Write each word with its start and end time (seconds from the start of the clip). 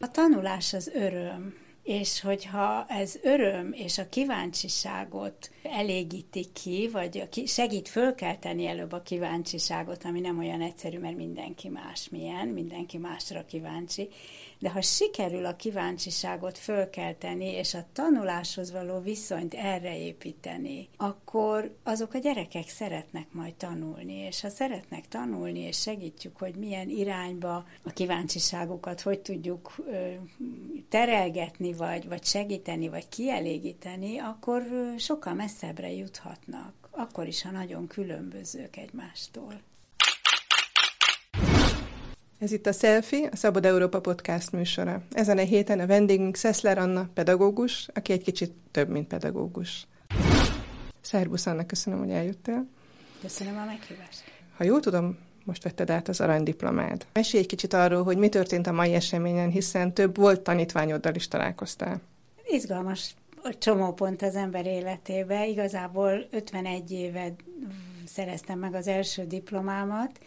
A 0.00 0.10
tanulás 0.10 0.72
az 0.72 0.90
öröm, 0.94 1.54
és 1.82 2.20
hogyha 2.20 2.86
ez 2.88 3.18
öröm 3.22 3.72
és 3.72 3.98
a 3.98 4.08
kíváncsiságot 4.08 5.50
elégíti 5.62 6.46
ki, 6.52 6.88
vagy 6.92 7.28
segít 7.46 7.88
fölkelteni 7.88 8.66
előbb 8.66 8.92
a 8.92 9.02
kíváncsiságot, 9.02 10.04
ami 10.04 10.20
nem 10.20 10.38
olyan 10.38 10.60
egyszerű, 10.60 10.98
mert 10.98 11.16
mindenki 11.16 11.68
más 11.68 12.08
milyen, 12.08 12.48
mindenki 12.48 12.98
másra 12.98 13.44
kíváncsi, 13.44 14.08
de 14.62 14.70
ha 14.70 14.80
sikerül 14.80 15.46
a 15.46 15.56
kíváncsiságot 15.56 16.58
fölkelteni, 16.58 17.44
és 17.44 17.74
a 17.74 17.86
tanuláshoz 17.92 18.72
való 18.72 19.00
viszonyt 19.00 19.54
erre 19.54 19.98
építeni, 19.98 20.88
akkor 20.96 21.76
azok 21.82 22.14
a 22.14 22.18
gyerekek 22.18 22.68
szeretnek 22.68 23.32
majd 23.32 23.54
tanulni, 23.54 24.14
és 24.14 24.40
ha 24.40 24.48
szeretnek 24.48 25.08
tanulni, 25.08 25.58
és 25.58 25.80
segítjük, 25.80 26.36
hogy 26.36 26.54
milyen 26.54 26.88
irányba 26.88 27.66
a 27.82 27.90
kíváncsiságukat 27.90 29.00
hogy 29.00 29.20
tudjuk 29.20 29.74
ö, 29.86 30.12
vagy, 31.76 32.08
vagy 32.08 32.24
segíteni, 32.24 32.88
vagy 32.88 33.08
kielégíteni, 33.08 34.18
akkor 34.18 34.62
sokkal 34.98 35.34
messzebbre 35.34 35.90
juthatnak. 35.92 36.72
Akkor 36.90 37.26
is, 37.26 37.42
ha 37.42 37.50
nagyon 37.50 37.86
különbözők 37.86 38.76
egymástól. 38.76 39.60
Ez 42.38 42.52
itt 42.52 42.66
a 42.66 42.72
Selfie, 42.72 43.28
a 43.32 43.36
Szabad 43.36 43.64
Európa 43.64 44.00
Podcast 44.00 44.52
műsora. 44.52 45.02
Ezen 45.10 45.38
a 45.38 45.42
héten 45.42 45.80
a 45.80 45.86
vendégünk 45.86 46.36
Szeszler 46.36 46.78
Anna, 46.78 47.08
pedagógus, 47.14 47.88
aki 47.94 48.12
egy 48.12 48.22
kicsit 48.22 48.52
több, 48.70 48.88
mint 48.88 49.06
pedagógus. 49.06 49.86
Szerbusz 51.00 51.46
Anna, 51.46 51.66
köszönöm, 51.66 51.98
hogy 51.98 52.10
eljöttél. 52.10 52.66
Köszönöm 53.20 53.58
a 53.58 53.64
meghívást. 53.64 54.22
Ha 54.56 54.64
jól 54.64 54.80
tudom, 54.80 55.18
most 55.44 55.62
vetted 55.62 55.90
át 55.90 56.08
az 56.08 56.20
aranydiplomád. 56.20 57.06
Mesélj 57.12 57.42
egy 57.42 57.48
kicsit 57.48 57.72
arról, 57.72 58.02
hogy 58.02 58.16
mi 58.16 58.28
történt 58.28 58.66
a 58.66 58.72
mai 58.72 58.94
eseményen, 58.94 59.50
hiszen 59.50 59.94
több 59.94 60.16
volt 60.16 60.40
tanítványoddal 60.40 61.14
is 61.14 61.28
találkoztál. 61.28 62.00
Izgalmas 62.46 63.14
csomópont 63.58 64.22
az 64.22 64.36
ember 64.36 64.66
életébe. 64.66 65.46
Igazából 65.46 66.26
51 66.30 66.90
éve 66.90 67.34
szereztem 68.06 68.58
meg 68.58 68.74
az 68.74 68.86
első 68.86 69.26
diplomámat, 69.26 70.20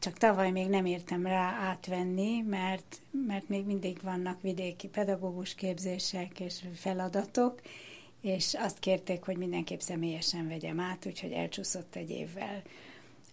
csak 0.00 0.18
tavaly 0.18 0.50
még 0.50 0.68
nem 0.68 0.84
értem 0.84 1.26
rá 1.26 1.56
átvenni, 1.60 2.40
mert, 2.40 3.00
mert 3.26 3.48
még 3.48 3.64
mindig 3.64 3.98
vannak 4.02 4.42
vidéki 4.42 4.88
pedagógus 4.88 5.54
képzések 5.54 6.40
és 6.40 6.64
feladatok, 6.74 7.60
és 8.20 8.54
azt 8.58 8.78
kérték, 8.78 9.22
hogy 9.22 9.36
mindenképp 9.36 9.78
személyesen 9.78 10.48
vegyem 10.48 10.80
át, 10.80 11.06
úgyhogy 11.06 11.32
elcsúszott 11.32 11.96
egy 11.96 12.10
évvel. 12.10 12.62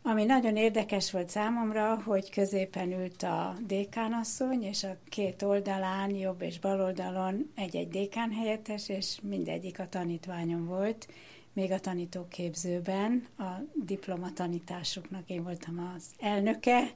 Ami 0.08 0.26
nagyon 0.26 0.56
érdekes 0.56 1.12
volt 1.12 1.30
számomra, 1.30 2.02
hogy 2.06 2.30
középen 2.30 2.92
ült 2.92 3.24
a 3.24 3.56
dékánasszony, 3.66 4.64
és 4.64 4.84
a 4.84 4.98
két 5.10 5.42
oldalán, 5.42 6.16
jobb 6.16 6.42
és 6.42 6.60
bal 6.60 6.82
oldalon 6.82 7.52
egy-egy 7.56 7.88
dékán 7.88 8.32
helyettes, 8.32 8.90
és 8.90 9.18
mindegyik 9.22 9.80
a 9.80 9.90
tanítványom 9.90 10.66
volt, 10.66 11.08
még 11.54 11.72
a 11.72 11.80
tanítóképzőben, 11.80 13.28
a 13.38 13.44
diplomatanításuknak 13.74 15.30
én 15.30 15.44
voltam 15.44 15.92
az 15.96 16.04
elnöke, 16.20 16.92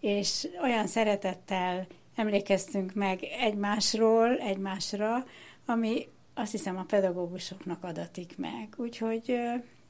és 0.00 0.48
olyan 0.62 0.86
szeretettel 0.86 1.86
emlékeztünk 2.14 2.94
meg 2.94 3.22
egymásról, 3.22 4.38
egymásra, 4.38 5.24
ami 5.66 6.08
azt 6.34 6.52
hiszem 6.52 6.76
a 6.76 6.84
pedagógusoknak 6.84 7.84
adatik 7.84 8.38
meg. 8.38 8.68
Úgyhogy 8.76 9.38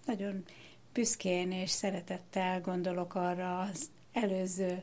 nagyon 0.06 0.44
büszkén 0.92 1.52
és 1.52 1.70
szeretettel 1.70 2.60
gondolok 2.60 3.14
arra 3.14 3.58
az 3.58 3.90
előző 4.12 4.82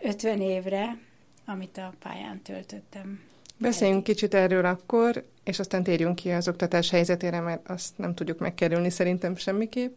50 0.00 0.40
évre, 0.40 0.98
amit 1.46 1.78
a 1.78 1.92
pályán 1.98 2.42
töltöttem. 2.42 3.20
Beszéljünk 3.56 4.04
kicsit 4.04 4.34
erről 4.34 4.64
akkor, 4.64 5.24
és 5.44 5.58
aztán 5.58 5.82
térjünk 5.82 6.14
ki 6.14 6.30
az 6.30 6.48
oktatás 6.48 6.90
helyzetére, 6.90 7.40
mert 7.40 7.68
azt 7.68 7.98
nem 7.98 8.14
tudjuk 8.14 8.38
megkerülni 8.38 8.90
szerintem 8.90 9.36
semmiképp, 9.36 9.96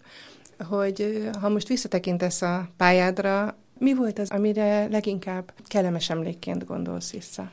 hogy 0.59 1.29
ha 1.39 1.49
most 1.49 1.67
visszatekintesz 1.67 2.41
a 2.41 2.69
pályádra, 2.77 3.57
mi 3.77 3.93
volt 3.93 4.19
az, 4.19 4.29
amire 4.29 4.87
leginkább 4.87 5.53
kellemes 5.67 6.09
emlékként 6.09 6.65
gondolsz 6.65 7.11
vissza? 7.11 7.51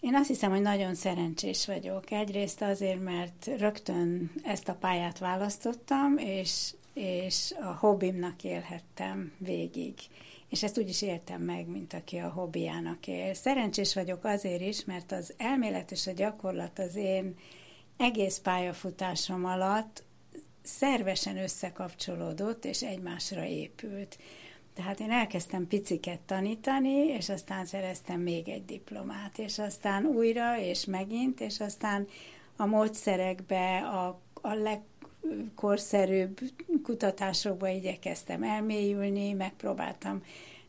Én 0.00 0.14
azt 0.14 0.28
hiszem, 0.28 0.50
hogy 0.50 0.60
nagyon 0.60 0.94
szerencsés 0.94 1.66
vagyok. 1.66 2.10
Egyrészt 2.10 2.62
azért, 2.62 3.02
mert 3.04 3.50
rögtön 3.58 4.30
ezt 4.42 4.68
a 4.68 4.74
pályát 4.74 5.18
választottam, 5.18 6.16
és, 6.16 6.74
és 6.94 7.54
a 7.60 7.72
hobbimnak 7.72 8.44
élhettem 8.44 9.32
végig 9.38 9.94
és 10.50 10.62
ezt 10.62 10.78
úgy 10.78 10.88
is 10.88 11.02
éltem 11.02 11.42
meg, 11.42 11.66
mint 11.66 11.94
aki 11.94 12.16
a 12.16 12.28
hobbiának 12.28 13.06
él. 13.06 13.34
Szerencsés 13.34 13.94
vagyok 13.94 14.24
azért 14.24 14.60
is, 14.60 14.84
mert 14.84 15.12
az 15.12 15.34
elmélet 15.36 15.90
és 15.90 16.06
a 16.06 16.12
gyakorlat 16.12 16.78
az 16.78 16.96
én 16.96 17.36
egész 17.96 18.38
pályafutásom 18.38 19.44
alatt 19.44 20.04
szervesen 20.62 21.36
összekapcsolódott, 21.36 22.64
és 22.64 22.82
egymásra 22.82 23.44
épült. 23.44 24.18
Tehát 24.74 25.00
én 25.00 25.10
elkezdtem 25.10 25.66
piciket 25.66 26.20
tanítani, 26.20 27.06
és 27.06 27.28
aztán 27.28 27.66
szereztem 27.66 28.20
még 28.20 28.48
egy 28.48 28.64
diplomát, 28.64 29.38
és 29.38 29.58
aztán 29.58 30.04
újra, 30.04 30.58
és 30.58 30.84
megint, 30.84 31.40
és 31.40 31.60
aztán 31.60 32.08
a 32.56 32.66
módszerekbe, 32.66 33.78
a, 33.78 34.20
a 34.40 34.54
legkorszerűbb 35.22 36.38
kutatásokba 36.82 37.68
igyekeztem 37.68 38.42
elmélyülni, 38.42 39.32
megpróbáltam 39.32 40.22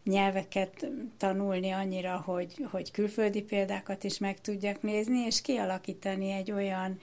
nyelveket 0.03 0.87
tanulni 1.17 1.69
annyira, 1.71 2.21
hogy, 2.25 2.67
hogy 2.71 2.91
külföldi 2.91 3.41
példákat 3.41 4.03
is 4.03 4.17
meg 4.17 4.41
tudjak 4.41 4.81
nézni, 4.81 5.19
és 5.19 5.41
kialakítani 5.41 6.31
egy 6.31 6.51
olyan 6.51 6.99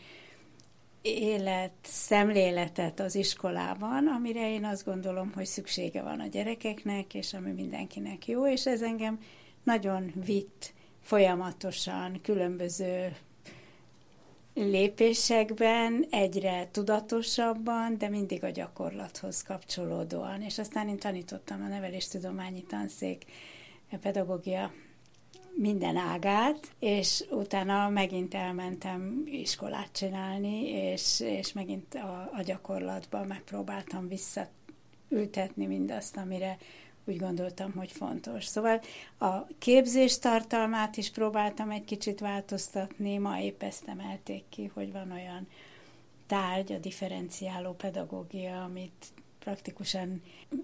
élet, 1.02 1.72
szemléletet 1.82 3.00
az 3.00 3.14
iskolában, 3.14 4.06
amire 4.06 4.52
én 4.52 4.64
azt 4.64 4.84
gondolom, 4.84 5.32
hogy 5.34 5.46
szüksége 5.46 6.02
van 6.02 6.20
a 6.20 6.26
gyerekeknek, 6.26 7.14
és 7.14 7.34
ami 7.34 7.50
mindenkinek 7.50 8.26
jó, 8.26 8.48
és 8.48 8.66
ez 8.66 8.82
engem 8.82 9.20
nagyon 9.62 10.12
vitt 10.24 10.72
folyamatosan 11.02 12.20
különböző 12.22 13.16
lépésekben 14.58 16.06
egyre 16.10 16.68
tudatosabban, 16.70 17.98
de 17.98 18.08
mindig 18.08 18.44
a 18.44 18.50
gyakorlathoz 18.50 19.42
kapcsolódóan. 19.42 20.42
És 20.42 20.58
aztán 20.58 20.88
én 20.88 20.98
tanítottam 20.98 21.62
a 21.62 21.68
neveléstudományi 21.68 22.62
tanszék 22.62 23.24
pedagógia 24.00 24.72
minden 25.54 25.96
ágát, 25.96 26.72
és 26.78 27.24
utána 27.30 27.88
megint 27.88 28.34
elmentem 28.34 29.22
iskolát 29.26 29.92
csinálni, 29.92 30.68
és, 30.68 31.20
és 31.20 31.52
megint 31.52 31.94
a, 31.94 32.30
a 32.32 32.42
gyakorlatban 32.42 33.26
megpróbáltam 33.26 34.08
visszaültetni 34.08 35.66
mindazt, 35.66 36.16
amire 36.16 36.58
úgy 37.08 37.16
gondoltam, 37.16 37.72
hogy 37.72 37.92
fontos. 37.92 38.44
Szóval 38.44 38.80
a 39.18 39.46
képzés 39.58 40.18
tartalmát 40.18 40.96
is 40.96 41.10
próbáltam 41.10 41.70
egy 41.70 41.84
kicsit 41.84 42.20
változtatni, 42.20 43.18
ma 43.18 43.40
épp 43.40 43.62
ezt 43.62 43.88
emelték 43.88 44.44
ki, 44.48 44.70
hogy 44.74 44.92
van 44.92 45.10
olyan 45.12 45.48
tárgy, 46.26 46.72
a 46.72 46.78
differenciáló 46.78 47.72
pedagógia, 47.72 48.62
amit 48.62 49.06
praktikusan, 49.38 50.22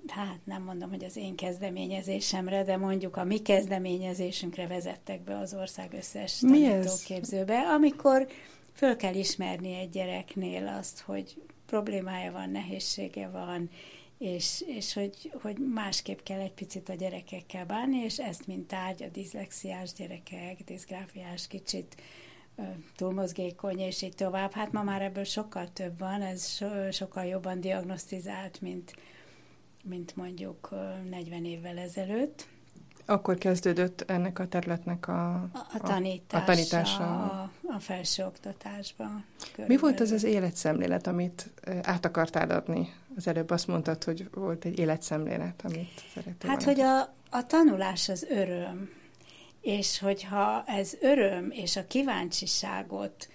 hát 0.09 0.39
nem 0.45 0.63
mondom, 0.63 0.91
hogy 0.91 1.05
az 1.05 1.17
én 1.17 1.35
kezdeményezésemre, 1.35 2.65
de 2.65 2.77
mondjuk 2.77 3.17
a 3.17 3.25
mi 3.25 3.39
kezdeményezésünkre 3.39 4.67
vezettek 4.67 5.21
be 5.21 5.39
az 5.39 5.55
ország 5.55 5.93
összes 5.93 6.39
tanítóképzőbe, 6.39 7.59
amikor 7.59 8.29
föl 8.73 8.97
kell 8.97 9.15
ismerni 9.15 9.75
egy 9.75 9.91
gyereknél 9.91 10.77
azt, 10.79 11.01
hogy 11.01 11.43
problémája 11.67 12.33
van, 12.33 12.51
nehézsége 12.51 13.29
van, 13.29 13.71
és, 14.19 14.65
és 14.67 14.93
hogy, 14.93 15.33
hogy 15.43 15.57
másképp 15.59 16.19
kell 16.23 16.41
egy 16.41 16.53
picit 16.53 16.89
a 16.89 16.95
gyerekekkel 16.95 17.67
bánni, 17.67 17.97
és 17.97 18.19
ezt, 18.19 18.47
mint 18.47 18.67
tárgy, 18.67 19.03
a 19.03 19.09
diszlexiás 19.09 19.93
gyerekek, 19.93 20.65
diszgráfiás 20.65 21.47
kicsit 21.47 21.97
túlmozgékony, 22.97 23.79
és 23.79 24.03
így 24.03 24.15
tovább. 24.15 24.53
Hát 24.53 24.73
ma 24.73 24.83
már 24.83 25.03
ebből 25.03 25.25
sokkal 25.25 25.73
több 25.73 25.99
van, 25.99 26.23
ez 26.23 26.49
so, 26.49 26.91
sokkal 26.91 27.25
jobban 27.25 27.61
diagnosztizált, 27.61 28.61
mint, 28.61 28.95
mint 29.85 30.17
mondjuk 30.17 30.69
40 31.11 31.45
évvel 31.45 31.79
ezelőtt. 31.79 32.49
Akkor 33.07 33.39
kezdődött 33.39 34.05
ennek 34.07 34.39
a 34.39 34.49
területnek 34.49 35.09
a, 35.09 35.33
a, 35.33 35.51
a, 35.75 35.79
tanítása, 35.79 36.43
a, 36.43 36.45
tanítása. 36.45 37.05
A, 37.05 37.51
a 37.63 37.79
felsőoktatásban. 37.79 39.25
Mi 39.67 39.77
volt 39.77 40.01
az 40.01 40.11
az 40.11 40.25
életszemlélet, 40.25 41.07
amit 41.07 41.51
át 41.83 42.05
akartál 42.05 42.51
adni 42.51 42.93
az 43.17 43.27
előbb 43.27 43.51
azt 43.51 43.67
mondtad, 43.67 44.05
hogy 44.05 44.29
volt 44.33 44.65
egy 44.65 44.79
életszemlélet, 44.79 45.61
amit 45.65 46.03
szerettél 46.15 46.51
Hát, 46.51 46.63
hogy 46.63 46.81
a, 46.81 47.01
a 47.31 47.47
tanulás 47.47 48.09
az 48.09 48.27
öröm, 48.31 48.91
és 49.61 49.99
hogyha 49.99 50.65
ez 50.67 50.93
öröm 51.01 51.51
és 51.51 51.77
a 51.77 51.87
kíváncsiságot 51.87 53.29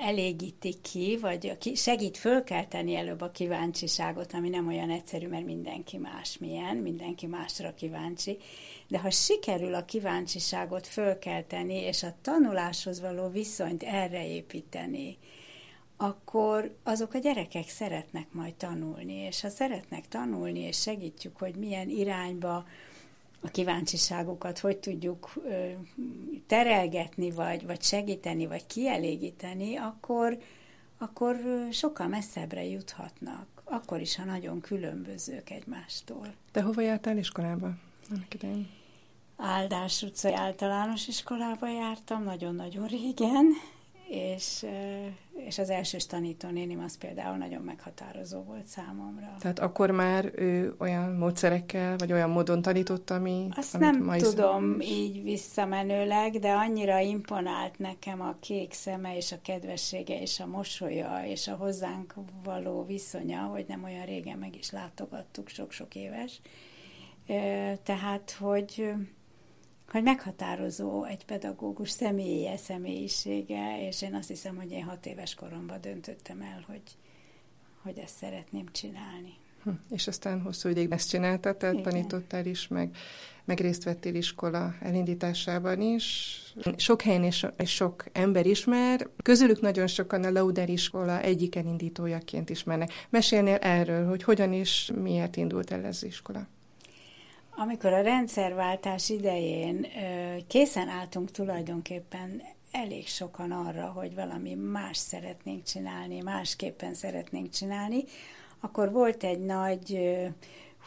elégíti 0.00 0.80
ki, 0.82 1.18
vagy 1.20 1.56
segít 1.74 2.16
fölkelteni 2.16 2.94
előbb 2.94 3.20
a 3.20 3.30
kíváncsiságot, 3.30 4.32
ami 4.32 4.48
nem 4.48 4.66
olyan 4.66 4.90
egyszerű, 4.90 5.28
mert 5.28 5.44
mindenki 5.44 5.96
más 5.96 6.38
milyen, 6.38 6.76
mindenki 6.76 7.26
másra 7.26 7.74
kíváncsi. 7.74 8.38
De 8.88 8.98
ha 8.98 9.10
sikerül 9.10 9.74
a 9.74 9.84
kíváncsiságot 9.84 10.86
fölkelteni, 10.86 11.74
és 11.74 12.02
a 12.02 12.14
tanuláshoz 12.22 13.00
való 13.00 13.28
viszonyt 13.28 13.82
erre 13.82 14.28
építeni, 14.28 15.18
akkor 15.96 16.76
azok 16.82 17.14
a 17.14 17.18
gyerekek 17.18 17.68
szeretnek 17.68 18.32
majd 18.32 18.54
tanulni, 18.54 19.14
és 19.14 19.40
ha 19.40 19.48
szeretnek 19.48 20.08
tanulni, 20.08 20.60
és 20.60 20.80
segítjük, 20.80 21.38
hogy 21.38 21.54
milyen 21.54 21.88
irányba 21.88 22.66
a 23.46 23.50
kíváncsiságukat 23.50 24.58
hogy 24.58 24.76
tudjuk 24.76 25.32
terelgetni, 26.46 27.30
vagy, 27.30 27.66
vagy 27.66 27.82
segíteni, 27.82 28.46
vagy 28.46 28.66
kielégíteni, 28.66 29.76
akkor, 29.76 30.38
akkor 30.98 31.36
sokkal 31.70 32.06
messzebbre 32.06 32.64
juthatnak. 32.64 33.46
Akkor 33.64 34.00
is, 34.00 34.16
ha 34.16 34.24
nagyon 34.24 34.60
különbözők 34.60 35.50
egymástól. 35.50 36.34
Te 36.52 36.62
hova 36.62 36.80
jártál 36.80 37.16
iskolába? 37.16 37.70
Áldás 39.36 40.02
utcai 40.02 40.32
általános 40.32 41.08
iskolába 41.08 41.68
jártam, 41.68 42.22
nagyon-nagyon 42.22 42.86
régen, 42.86 43.46
és, 44.08 44.66
és 45.46 45.58
az 45.58 45.70
elsős 45.70 46.06
tanítónénim 46.06 46.80
az 46.80 46.98
például 46.98 47.36
nagyon 47.36 47.62
meghatározó 47.62 48.42
volt 48.42 48.66
számomra. 48.66 49.34
Tehát 49.38 49.58
akkor 49.58 49.90
már 49.90 50.32
ő 50.34 50.74
olyan 50.78 51.12
módszerekkel, 51.12 51.96
vagy 51.96 52.12
olyan 52.12 52.30
módon 52.30 52.62
tanította, 52.62 53.14
ami, 53.14 53.48
Azt 53.56 53.78
nem 53.78 54.02
ma 54.02 54.16
tudom 54.16 54.80
is... 54.80 54.88
így 54.88 55.22
visszamenőleg, 55.22 56.38
de 56.38 56.52
annyira 56.52 56.98
imponált 56.98 57.78
nekem 57.78 58.20
a 58.20 58.36
kék 58.40 58.72
szeme, 58.72 59.16
és 59.16 59.32
a 59.32 59.40
kedvessége, 59.42 60.20
és 60.20 60.40
a 60.40 60.46
mosolya, 60.46 61.22
és 61.26 61.48
a 61.48 61.54
hozzánk 61.54 62.14
való 62.44 62.84
viszonya, 62.84 63.40
hogy 63.40 63.64
nem 63.68 63.84
olyan 63.84 64.04
régen 64.04 64.38
meg 64.38 64.56
is 64.56 64.70
látogattuk, 64.70 65.48
sok-sok 65.48 65.94
éves. 65.94 66.40
Tehát, 67.82 68.36
hogy 68.38 68.94
hogy 69.96 70.04
meghatározó 70.04 71.04
egy 71.04 71.24
pedagógus 71.24 71.90
személye, 71.90 72.56
személyisége, 72.56 73.86
és 73.88 74.02
én 74.02 74.14
azt 74.14 74.28
hiszem, 74.28 74.56
hogy 74.56 74.70
én 74.70 74.84
hat 74.84 75.06
éves 75.06 75.34
koromban 75.34 75.80
döntöttem 75.80 76.40
el, 76.40 76.64
hogy, 76.66 76.82
hogy 77.82 77.98
ezt 77.98 78.16
szeretném 78.16 78.64
csinálni. 78.72 79.34
Hm. 79.62 79.70
És 79.90 80.06
aztán 80.06 80.40
hosszú 80.40 80.68
ideig 80.68 80.90
ezt 80.90 81.08
csináltad, 81.08 81.56
tehát 81.56 81.74
Igen. 81.74 81.90
tanítottál 81.90 82.46
is, 82.46 82.68
meg, 82.68 82.96
meg 83.44 83.60
részt 83.60 83.84
vettél 83.84 84.14
iskola 84.14 84.74
elindításában 84.80 85.80
is. 85.80 86.36
Sok 86.76 87.02
helyen 87.02 87.24
és, 87.24 87.46
és 87.56 87.74
sok 87.74 88.04
ember 88.12 88.46
ismer, 88.46 89.08
közülük 89.22 89.60
nagyon 89.60 89.86
sokan 89.86 90.24
a 90.24 90.30
Lauder 90.30 90.68
iskola 90.68 91.20
egyik 91.20 91.56
elindítójaként 91.56 92.50
ismernek. 92.50 92.90
Mesélnél 93.10 93.56
erről, 93.56 94.08
hogy 94.08 94.22
hogyan 94.22 94.52
is, 94.52 94.90
miért 94.94 95.36
indult 95.36 95.70
el 95.70 95.84
ez 95.84 95.96
az 95.96 96.04
iskola? 96.04 96.46
Amikor 97.58 97.92
a 97.92 98.00
rendszerváltás 98.00 99.08
idején 99.08 99.86
készen 100.46 100.88
álltunk 100.88 101.30
tulajdonképpen 101.30 102.42
elég 102.70 103.06
sokan 103.06 103.50
arra, 103.50 103.86
hogy 103.86 104.14
valami 104.14 104.54
más 104.54 104.96
szeretnénk 104.96 105.62
csinálni, 105.62 106.20
másképpen 106.20 106.94
szeretnénk 106.94 107.50
csinálni, 107.50 108.04
akkor 108.60 108.92
volt 108.92 109.24
egy 109.24 109.38
nagy 109.38 110.16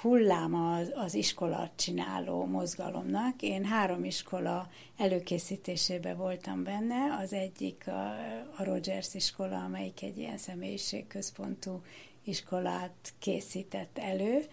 hullám 0.01 0.53
az, 0.55 0.91
az 0.95 1.13
iskola 1.13 1.71
csináló 1.75 2.45
mozgalomnak. 2.45 3.41
Én 3.41 3.65
három 3.65 4.03
iskola 4.03 4.69
előkészítésében 4.97 6.17
voltam 6.17 6.63
benne, 6.63 7.17
az 7.21 7.33
egyik 7.33 7.83
a, 7.87 8.09
a 8.57 8.63
Rogers 8.63 9.13
iskola, 9.13 9.63
amelyik 9.63 10.01
egy 10.01 10.17
ilyen 10.17 10.37
személyiségközpontú 10.37 11.81
iskolát 12.23 13.13
készített 13.19 13.97
elő, 13.97 14.45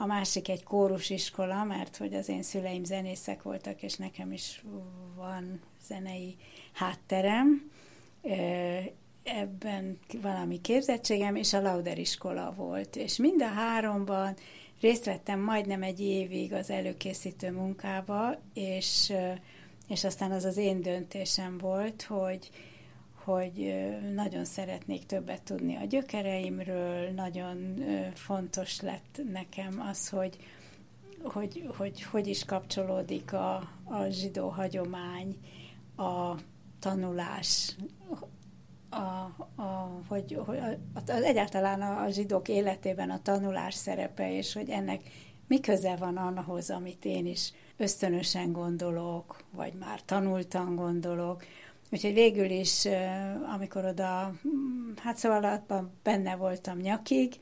a 0.00 0.06
másik 0.06 0.48
egy 0.48 0.62
kórusiskola, 0.62 1.64
mert 1.64 1.96
hogy 1.96 2.14
az 2.14 2.28
én 2.28 2.42
szüleim 2.42 2.84
zenészek 2.84 3.42
voltak, 3.42 3.82
és 3.82 3.96
nekem 3.96 4.32
is 4.32 4.62
van 5.16 5.60
zenei 5.86 6.36
hátterem, 6.72 7.70
ebben 9.22 9.98
valami 10.22 10.60
képzettségem, 10.60 11.36
és 11.36 11.52
a 11.52 11.60
Lauder 11.60 11.98
iskola 11.98 12.54
volt. 12.56 12.96
És 12.96 13.16
mind 13.16 13.42
a 13.42 13.46
háromban 13.46 14.36
részt 14.80 15.04
vettem 15.04 15.40
majdnem 15.40 15.82
egy 15.82 16.00
évig 16.00 16.52
az 16.52 16.70
előkészítő 16.70 17.50
munkába, 17.50 18.38
és, 18.54 19.12
és 19.88 20.04
aztán 20.04 20.30
az 20.30 20.44
az 20.44 20.56
én 20.56 20.82
döntésem 20.82 21.58
volt, 21.58 22.02
hogy, 22.02 22.50
hogy 23.32 23.74
nagyon 24.14 24.44
szeretnék 24.44 25.06
többet 25.06 25.42
tudni 25.42 25.76
a 25.76 25.84
gyökereimről, 25.84 27.10
nagyon 27.10 27.84
fontos 28.14 28.80
lett 28.80 29.20
nekem 29.32 29.84
az, 29.90 30.08
hogy 30.08 30.38
hogy, 31.22 31.70
hogy, 31.76 32.02
hogy 32.02 32.26
is 32.26 32.44
kapcsolódik 32.44 33.32
a, 33.32 33.54
a 33.84 34.06
zsidó 34.10 34.48
hagyomány, 34.48 35.36
a 35.96 36.34
tanulás, 36.78 37.76
a, 38.90 38.96
a, 39.62 40.00
hogy, 40.08 40.38
hogy 40.46 40.58
a, 40.58 41.00
az 41.06 41.22
egyáltalán 41.22 41.80
a, 41.80 42.02
a 42.02 42.10
zsidók 42.10 42.48
életében 42.48 43.10
a 43.10 43.22
tanulás 43.22 43.74
szerepe, 43.74 44.36
és 44.36 44.52
hogy 44.52 44.68
ennek 44.68 45.00
mi 45.46 45.60
köze 45.60 45.96
van 45.96 46.16
ahhoz, 46.16 46.70
amit 46.70 47.04
én 47.04 47.26
is 47.26 47.52
ösztönösen 47.76 48.52
gondolok, 48.52 49.44
vagy 49.50 49.72
már 49.72 50.02
tanultan 50.02 50.74
gondolok, 50.74 51.44
Úgyhogy 51.92 52.14
végül 52.14 52.50
is, 52.50 52.88
amikor 53.54 53.84
oda, 53.84 54.34
hát 54.96 55.16
szóval 55.16 55.64
benne 56.02 56.36
voltam 56.36 56.78
nyakig, 56.78 57.34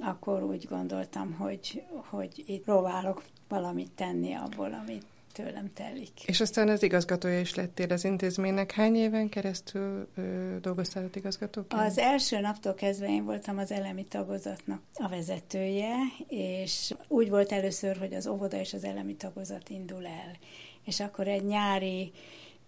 akkor 0.00 0.42
úgy 0.42 0.66
gondoltam, 0.68 1.32
hogy, 1.32 1.82
hogy 2.10 2.44
itt 2.46 2.64
próbálok 2.64 3.22
valamit 3.48 3.90
tenni 3.90 4.34
abból, 4.34 4.78
amit 4.82 5.06
tőlem 5.32 5.72
telik. 5.74 6.22
És 6.24 6.40
aztán 6.40 6.68
az 6.68 6.82
igazgatója 6.82 7.40
is 7.40 7.54
lettél 7.54 7.92
az 7.92 8.04
intézménynek. 8.04 8.72
Hány 8.72 8.96
éven 8.96 9.28
keresztül 9.28 10.08
ö, 10.16 10.56
dolgoztál 10.60 11.04
ott 11.04 11.16
igazgatóként? 11.16 11.82
Az 11.82 11.98
első 11.98 12.40
naptól 12.40 12.74
kezdve 12.74 13.08
én 13.08 13.24
voltam 13.24 13.58
az 13.58 13.70
elemi 13.70 14.04
tagozatnak 14.04 14.82
a 14.94 15.08
vezetője, 15.08 15.94
és 16.28 16.94
úgy 17.08 17.30
volt 17.30 17.52
először, 17.52 17.96
hogy 17.96 18.14
az 18.14 18.26
óvoda 18.26 18.56
és 18.56 18.72
az 18.72 18.84
elemi 18.84 19.14
tagozat 19.14 19.68
indul 19.68 20.06
el. 20.06 20.36
És 20.84 21.00
akkor 21.00 21.28
egy 21.28 21.44
nyári 21.44 22.12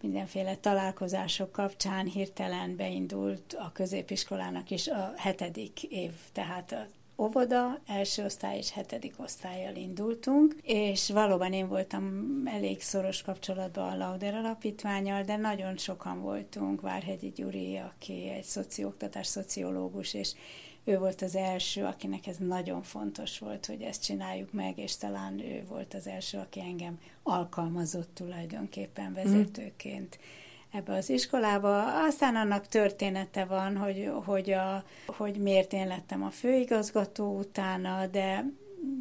mindenféle 0.00 0.56
találkozások 0.56 1.52
kapcsán 1.52 2.06
hirtelen 2.06 2.76
beindult 2.76 3.56
a 3.58 3.72
középiskolának 3.72 4.70
is 4.70 4.88
a 4.88 5.12
hetedik 5.16 5.82
év, 5.82 6.12
tehát 6.32 6.72
a 6.72 6.86
óvoda, 7.18 7.80
első 7.86 8.24
osztály 8.24 8.56
és 8.56 8.70
hetedik 8.70 9.14
osztályjal 9.18 9.74
indultunk, 9.74 10.54
és 10.62 11.10
valóban 11.10 11.52
én 11.52 11.68
voltam 11.68 12.42
elég 12.44 12.82
szoros 12.82 13.22
kapcsolatban 13.22 13.92
a 13.92 13.96
Lauder 13.96 14.34
Alapítványal, 14.34 15.22
de 15.22 15.36
nagyon 15.36 15.76
sokan 15.76 16.20
voltunk, 16.20 16.80
Várhegyi 16.80 17.32
Gyuri, 17.36 17.76
aki 17.76 18.28
egy 18.28 18.44
szocioktatás 18.44 19.26
szociológus, 19.26 20.14
és 20.14 20.32
ő 20.88 20.98
volt 20.98 21.22
az 21.22 21.36
első, 21.36 21.84
akinek 21.84 22.26
ez 22.26 22.36
nagyon 22.36 22.82
fontos 22.82 23.38
volt, 23.38 23.66
hogy 23.66 23.82
ezt 23.82 24.02
csináljuk 24.02 24.52
meg, 24.52 24.78
és 24.78 24.96
talán 24.96 25.38
ő 25.38 25.64
volt 25.68 25.94
az 25.94 26.06
első, 26.06 26.38
aki 26.38 26.60
engem 26.60 26.98
alkalmazott 27.22 28.10
tulajdonképpen 28.14 29.14
vezetőként 29.14 30.18
ebbe 30.72 30.92
az 30.94 31.10
iskolába. 31.10 32.04
Aztán 32.04 32.36
annak 32.36 32.66
története 32.66 33.44
van, 33.44 33.76
hogy, 33.76 34.10
hogy, 34.24 34.50
a, 34.50 34.84
hogy 35.06 35.36
miért 35.36 35.72
én 35.72 35.86
lettem 35.86 36.22
a 36.22 36.30
főigazgató 36.30 37.38
utána, 37.38 38.06
de... 38.06 38.44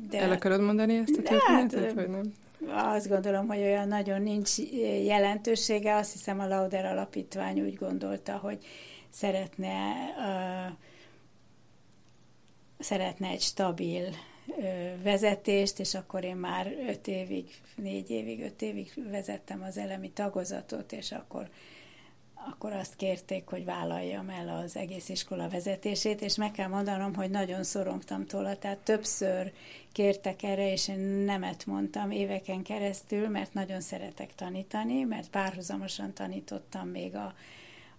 de 0.09 0.19
El 0.19 0.31
akarod 0.31 0.61
mondani 0.61 0.95
ezt 0.95 1.17
a 1.17 1.21
történetet, 1.21 1.83
hát, 1.83 1.93
vagy 1.93 2.09
nem? 2.09 2.33
Azt 2.67 3.09
gondolom, 3.09 3.47
hogy 3.47 3.59
olyan 3.59 3.87
nagyon 3.87 4.21
nincs 4.21 4.57
jelentősége. 5.03 5.95
Azt 5.95 6.11
hiszem 6.11 6.39
a 6.39 6.47
Lauder 6.47 6.85
Alapítvány 6.85 7.61
úgy 7.61 7.75
gondolta, 7.75 8.37
hogy 8.37 8.65
szeretne 9.09 9.93
uh, 10.17 10.73
szeretne 12.79 13.27
egy 13.27 13.41
stabil 13.41 14.09
vezetést, 15.03 15.79
és 15.79 15.93
akkor 15.93 16.23
én 16.23 16.35
már 16.35 16.75
öt 16.87 17.07
évig, 17.07 17.49
négy 17.75 18.09
évig, 18.09 18.41
öt 18.41 18.61
évig 18.61 18.93
vezettem 19.11 19.61
az 19.61 19.77
elemi 19.77 20.09
tagozatot, 20.09 20.91
és 20.91 21.11
akkor, 21.11 21.49
akkor 22.33 22.73
azt 22.73 22.95
kérték, 22.95 23.47
hogy 23.47 23.65
vállaljam 23.65 24.29
el 24.29 24.49
az 24.63 24.75
egész 24.75 25.09
iskola 25.09 25.49
vezetését, 25.49 26.21
és 26.21 26.35
meg 26.35 26.51
kell 26.51 26.67
mondanom, 26.67 27.15
hogy 27.15 27.29
nagyon 27.29 27.63
szorongtam 27.63 28.25
tőle, 28.25 28.55
tehát 28.55 28.77
többször 28.77 29.51
kértek 29.91 30.43
erre, 30.43 30.71
és 30.71 30.87
én 30.87 30.99
nemet 30.99 31.65
mondtam 31.65 32.11
éveken 32.11 32.63
keresztül, 32.63 33.27
mert 33.27 33.53
nagyon 33.53 33.81
szeretek 33.81 34.35
tanítani, 34.35 35.03
mert 35.03 35.29
párhuzamosan 35.29 36.13
tanítottam 36.13 36.87
még 36.87 37.15
a 37.15 37.33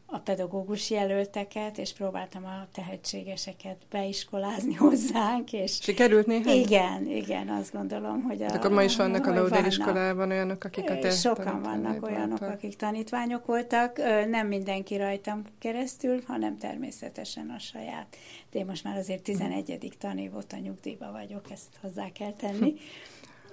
a 0.07 0.19
pedagógus 0.19 0.91
jelölteket, 0.91 1.79
és 1.79 1.93
próbáltam 1.93 2.45
a 2.45 2.67
tehetségeseket 2.73 3.77
beiskolázni 3.91 4.75
hozzánk. 4.85 5.53
És 5.53 5.79
Sikerült 5.83 6.27
néhány? 6.27 6.57
Igen, 6.57 7.07
igen, 7.07 7.49
azt 7.49 7.73
gondolom, 7.73 8.23
hogy 8.23 8.43
a... 8.43 8.47
akkor 8.47 8.71
ma 8.71 8.83
is 8.83 8.97
vannak 8.97 9.27
a 9.27 9.35
Lauder 9.35 9.67
iskolában 9.67 10.31
olyanok, 10.31 10.65
akik 10.65 10.91
a 10.91 10.99
te 10.99 11.11
Sokan 11.11 11.63
vannak 11.63 12.05
olyanok, 12.05 12.39
voltak. 12.39 12.57
akik 12.57 12.77
tanítványok 12.77 13.47
voltak. 13.47 13.97
Nem 14.29 14.47
mindenki 14.47 14.97
rajtam 14.97 15.43
keresztül, 15.59 16.23
hanem 16.27 16.59
természetesen 16.59 17.51
a 17.57 17.59
saját. 17.59 18.17
De 18.51 18.59
én 18.59 18.67
most 18.67 18.85
már 18.85 18.97
azért 18.97 19.23
11. 19.23 19.95
tanévot 19.99 20.53
a 20.53 20.57
nyugdíjba 20.57 21.13
vagyok, 21.13 21.51
ezt 21.51 21.79
hozzá 21.81 22.13
kell 22.13 22.33
tenni. 22.33 22.75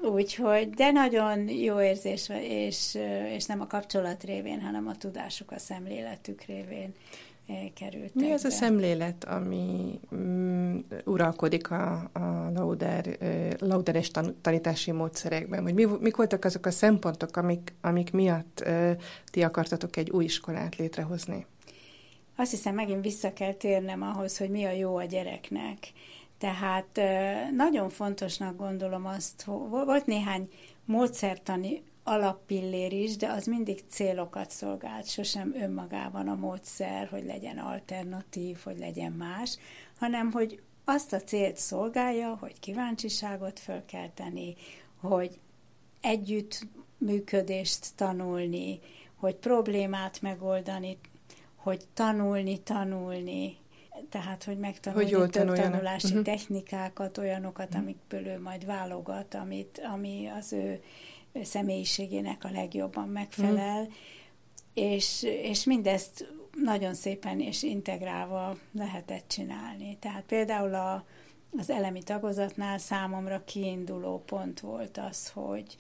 Úgyhogy, 0.02 0.70
de 0.70 0.92
nagyon 0.92 1.50
jó 1.50 1.82
érzés, 1.82 2.30
és, 2.42 2.98
és 3.36 3.46
nem 3.46 3.62
a 3.62 3.68
kapcsolat 3.68 4.24
révén, 4.24 4.62
hanem 4.62 4.88
a 4.88 4.96
tudásuk, 4.96 5.52
a 5.52 5.60
szemléletük 5.60 6.42
révén 6.42 6.94
eh, 7.48 7.56
került. 7.76 8.16
Mi 8.16 8.32
az 8.32 8.44
a 8.44 8.50
szemlélet, 8.50 9.24
ami 9.24 10.00
mm, 10.16 10.78
uralkodik 11.06 11.72
a, 11.72 12.10
a 12.14 12.52
Lauder, 12.54 13.18
uh, 13.22 13.52
Lauderes 13.60 14.12
tanítási 14.42 14.92
módszerekben? 14.92 15.64
Vagy 15.64 15.74
mi, 15.74 15.86
mik 16.00 16.16
voltak 16.16 16.46
azok 16.46 16.66
a 16.66 16.72
szempontok, 16.72 17.38
amik, 17.38 17.74
amik 17.82 18.12
miatt 18.12 18.64
uh, 18.66 18.92
ti 19.32 19.44
akartatok 19.44 19.98
egy 19.98 20.10
új 20.10 20.24
iskolát 20.24 20.76
létrehozni? 20.76 21.46
Azt 22.36 22.52
hiszem, 22.52 22.76
megint 22.76 23.04
vissza 23.04 23.34
kell 23.34 23.54
térnem 23.54 24.02
ahhoz, 24.02 24.38
hogy 24.38 24.50
mi 24.50 24.64
a 24.64 24.72
jó 24.72 24.96
a 24.96 25.04
gyereknek 25.04 25.78
tehát 26.44 27.00
nagyon 27.52 27.90
fontosnak 27.90 28.58
gondolom 28.58 29.06
azt, 29.06 29.42
hogy 29.42 29.70
volt 29.70 30.06
néhány 30.06 30.50
módszertani 30.86 31.84
alappillér 32.04 32.94
is, 32.94 33.16
de 33.16 33.28
az 33.28 33.46
mindig 33.46 33.84
célokat 33.90 34.50
szolgált, 34.50 35.10
sosem 35.10 35.56
önmagában 35.56 36.28
a 36.28 36.36
módszer, 36.36 37.08
hogy 37.08 37.26
legyen 37.26 37.58
alternatív, 37.58 38.58
hogy 38.64 38.78
legyen 38.78 39.12
más, 39.12 39.58
hanem 40.00 40.32
hogy 40.32 40.62
azt 40.86 41.14
a 41.14 41.22
célt 41.22 41.58
szolgálja, 41.58 42.38
hogy 42.40 42.60
kíváncsiságot 42.60 43.60
fölkelteni, 43.60 44.56
hogy 45.02 45.40
együtt 46.02 46.68
működést 46.98 47.88
tanulni, 47.96 48.80
hogy 49.16 49.36
problémát 49.36 50.22
megoldani, 50.22 50.98
hogy 51.56 51.84
tanulni, 51.94 52.60
tanulni, 52.60 53.58
tehát, 54.10 54.44
hogy 54.44 54.58
megtanulni 54.58 55.12
hogy 55.12 55.30
több 55.30 55.54
tanulási 55.56 56.08
uh-huh. 56.08 56.24
technikákat, 56.24 57.18
olyanokat, 57.18 57.68
uh-huh. 57.68 57.82
amikből 57.82 58.26
ő 58.26 58.40
majd 58.40 58.66
válogat, 58.66 59.34
amit, 59.34 59.82
ami 59.94 60.28
az 60.40 60.54
ő 60.54 60.82
személyiségének 61.44 62.44
a 62.44 62.52
legjobban 62.52 63.08
megfelel, 63.08 63.82
uh-huh. 63.82 63.94
és, 64.74 65.24
és 65.24 65.64
mindezt 65.64 66.34
nagyon 66.64 66.94
szépen 66.94 67.40
és 67.40 67.64
integrálva 67.64 68.58
lehetett 68.72 69.28
csinálni. 69.28 69.98
Tehát 70.00 70.24
például 70.24 70.76
a, 70.76 71.06
az 71.58 71.70
elemi 71.70 72.04
tagozatnál 72.04 72.78
számomra 72.78 73.44
kiinduló 73.46 74.24
pont 74.26 74.60
volt 74.60 74.98
az, 74.98 75.30
hogy, 75.30 75.76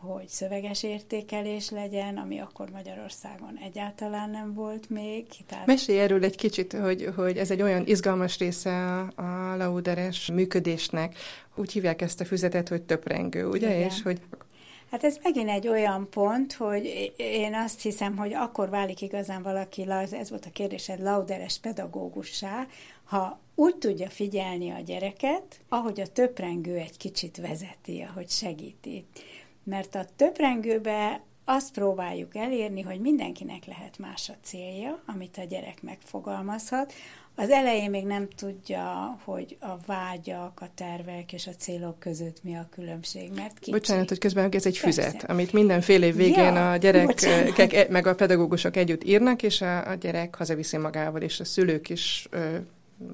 hogy 0.00 0.28
szöveges 0.28 0.82
értékelés 0.82 1.70
legyen, 1.70 2.16
ami 2.16 2.38
akkor 2.40 2.70
Magyarországon 2.70 3.58
egyáltalán 3.64 4.30
nem 4.30 4.54
volt 4.54 4.90
még. 4.90 5.26
Tehát... 5.46 5.66
Mesélj 5.66 5.98
erről 5.98 6.24
egy 6.24 6.36
kicsit, 6.36 6.72
hogy, 6.72 7.12
hogy 7.16 7.36
ez 7.36 7.50
egy 7.50 7.62
olyan 7.62 7.86
izgalmas 7.86 8.38
része 8.38 8.98
a, 8.98 9.56
lauderes 9.56 10.30
működésnek. 10.30 11.16
Úgy 11.54 11.72
hívják 11.72 12.02
ezt 12.02 12.20
a 12.20 12.24
füzetet, 12.24 12.68
hogy 12.68 12.82
töprengő, 12.82 13.46
ugye? 13.46 13.76
Igen. 13.76 13.88
És 13.88 14.02
hogy 14.02 14.20
Hát 14.90 15.04
ez 15.04 15.18
megint 15.22 15.48
egy 15.48 15.68
olyan 15.68 16.10
pont, 16.10 16.52
hogy 16.52 17.12
én 17.16 17.54
azt 17.54 17.82
hiszem, 17.82 18.16
hogy 18.16 18.32
akkor 18.34 18.68
válik 18.68 19.00
igazán 19.00 19.42
valaki, 19.42 19.90
ez 19.90 20.30
volt 20.30 20.46
a 20.46 20.50
kérdésed, 20.52 21.02
lauderes 21.02 21.58
pedagógussá, 21.58 22.66
ha 23.04 23.40
úgy 23.54 23.76
tudja 23.76 24.08
figyelni 24.08 24.70
a 24.70 24.80
gyereket, 24.80 25.60
ahogy 25.68 26.00
a 26.00 26.06
töprengő 26.06 26.76
egy 26.76 26.96
kicsit 26.96 27.36
vezeti, 27.36 28.06
ahogy 28.10 28.30
segíti 28.30 29.06
mert 29.68 29.94
a 29.94 30.06
töprengőbe 30.16 31.20
azt 31.44 31.72
próbáljuk 31.72 32.36
elérni, 32.36 32.80
hogy 32.80 33.00
mindenkinek 33.00 33.64
lehet 33.66 33.98
más 33.98 34.28
a 34.28 34.34
célja, 34.42 35.02
amit 35.06 35.36
a 35.38 35.44
gyerek 35.44 35.82
megfogalmazhat. 35.82 36.92
Az 37.34 37.50
elején 37.50 37.90
még 37.90 38.04
nem 38.04 38.28
tudja, 38.36 39.18
hogy 39.24 39.56
a 39.60 39.76
vágyak, 39.86 40.60
a 40.60 40.68
tervek 40.74 41.32
és 41.32 41.46
a 41.46 41.50
célok 41.58 41.98
között 41.98 42.42
mi 42.42 42.56
a 42.56 42.68
különbség, 42.70 43.30
mert 43.34 43.58
kicsi. 43.58 43.70
Bocsánat, 43.70 44.08
hogy 44.08 44.18
közben 44.18 44.50
ez 44.52 44.66
egy 44.66 44.80
Persze. 44.80 45.02
füzet, 45.02 45.30
amit 45.30 45.52
minden 45.52 45.80
fél 45.80 46.02
év 46.02 46.14
végén 46.14 46.54
ja, 46.54 46.70
a 46.70 46.76
gyerekek, 46.76 47.88
meg 47.88 48.06
a 48.06 48.14
pedagógusok 48.14 48.76
együtt 48.76 49.04
írnak, 49.04 49.42
és 49.42 49.60
a, 49.60 49.88
a 49.90 49.94
gyerek 49.94 50.34
hazaviszi 50.34 50.76
magával, 50.76 51.22
és 51.22 51.40
a 51.40 51.44
szülők 51.44 51.88
is 51.88 52.26
ö, 52.30 52.56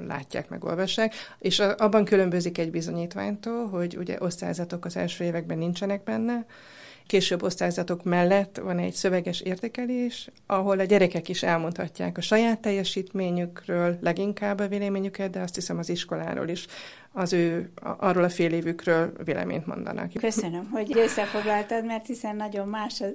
látják, 0.07 0.49
meg 0.49 0.65
olvassák, 0.65 1.15
és 1.39 1.59
abban 1.59 2.05
különbözik 2.05 2.59
egy 2.59 2.71
bizonyítványtól, 2.71 3.69
hogy 3.69 3.97
ugye 3.97 4.17
osztályzatok 4.21 4.85
az 4.85 4.97
első 4.97 5.25
években 5.25 5.59
nincsenek 5.59 6.03
benne, 6.03 6.47
később 7.07 7.43
osztályzatok 7.43 8.05
mellett 8.05 8.59
van 8.63 8.79
egy 8.79 8.93
szöveges 8.93 9.41
értékelés, 9.41 10.31
ahol 10.47 10.79
a 10.79 10.85
gyerekek 10.85 11.29
is 11.29 11.43
elmondhatják 11.43 12.19
a 12.19 12.21
saját 12.21 12.61
teljesítményükről, 12.61 13.99
leginkább 14.01 14.59
a 14.61 14.69
véleményüket, 14.69 15.31
de 15.31 15.41
azt 15.41 15.55
hiszem 15.55 15.79
az 15.79 15.89
iskoláról 15.89 16.49
is 16.49 16.67
az 17.13 17.33
ő 17.33 17.71
arról 17.83 18.25
a 18.25 18.29
fél 18.29 18.53
évükről 18.53 19.13
véleményt 19.25 19.67
mondanak. 19.67 20.13
Köszönöm, 20.13 20.69
hogy 20.71 20.99
összefoglaltad, 20.99 21.85
mert 21.85 22.07
hiszen 22.07 22.37
nagyon 22.37 22.69
más 22.69 23.01
a 23.01 23.07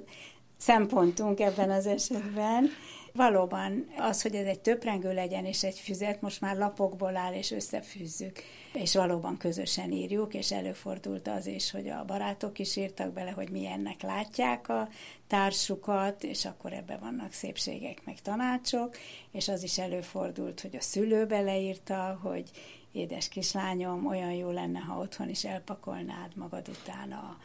szempontunk 0.56 1.40
ebben 1.40 1.70
az 1.70 1.86
esetben. 1.86 2.68
Valóban 3.12 3.86
az, 3.96 4.22
hogy 4.22 4.34
ez 4.34 4.46
egy 4.46 4.60
töprengő 4.60 5.14
legyen 5.14 5.44
és 5.44 5.64
egy 5.64 5.78
füzet, 5.78 6.20
most 6.20 6.40
már 6.40 6.56
lapokból 6.56 7.16
áll 7.16 7.34
és 7.34 7.50
összefűzzük, 7.50 8.42
és 8.72 8.94
valóban 8.94 9.36
közösen 9.36 9.92
írjuk, 9.92 10.34
és 10.34 10.52
előfordult 10.52 11.28
az 11.28 11.46
is, 11.46 11.70
hogy 11.70 11.88
a 11.88 12.04
barátok 12.04 12.58
is 12.58 12.76
írtak 12.76 13.12
bele, 13.12 13.30
hogy 13.30 13.50
milyennek 13.50 14.02
látják 14.02 14.68
a 14.68 14.88
társukat, 15.26 16.24
és 16.24 16.44
akkor 16.44 16.72
ebbe 16.72 16.96
vannak 16.96 17.32
szépségek, 17.32 18.04
meg 18.04 18.20
tanácsok, 18.20 18.96
és 19.32 19.48
az 19.48 19.62
is 19.62 19.78
előfordult, 19.78 20.60
hogy 20.60 20.76
a 20.76 20.80
szülő 20.80 21.26
beleírta, 21.26 22.18
hogy 22.22 22.50
édes 22.92 23.28
kislányom, 23.28 24.06
olyan 24.06 24.32
jó 24.32 24.50
lenne, 24.50 24.78
ha 24.78 25.00
otthon 25.00 25.28
is 25.28 25.44
elpakolnád 25.44 26.36
magad 26.36 26.68
után 26.68 27.12
a 27.12 27.38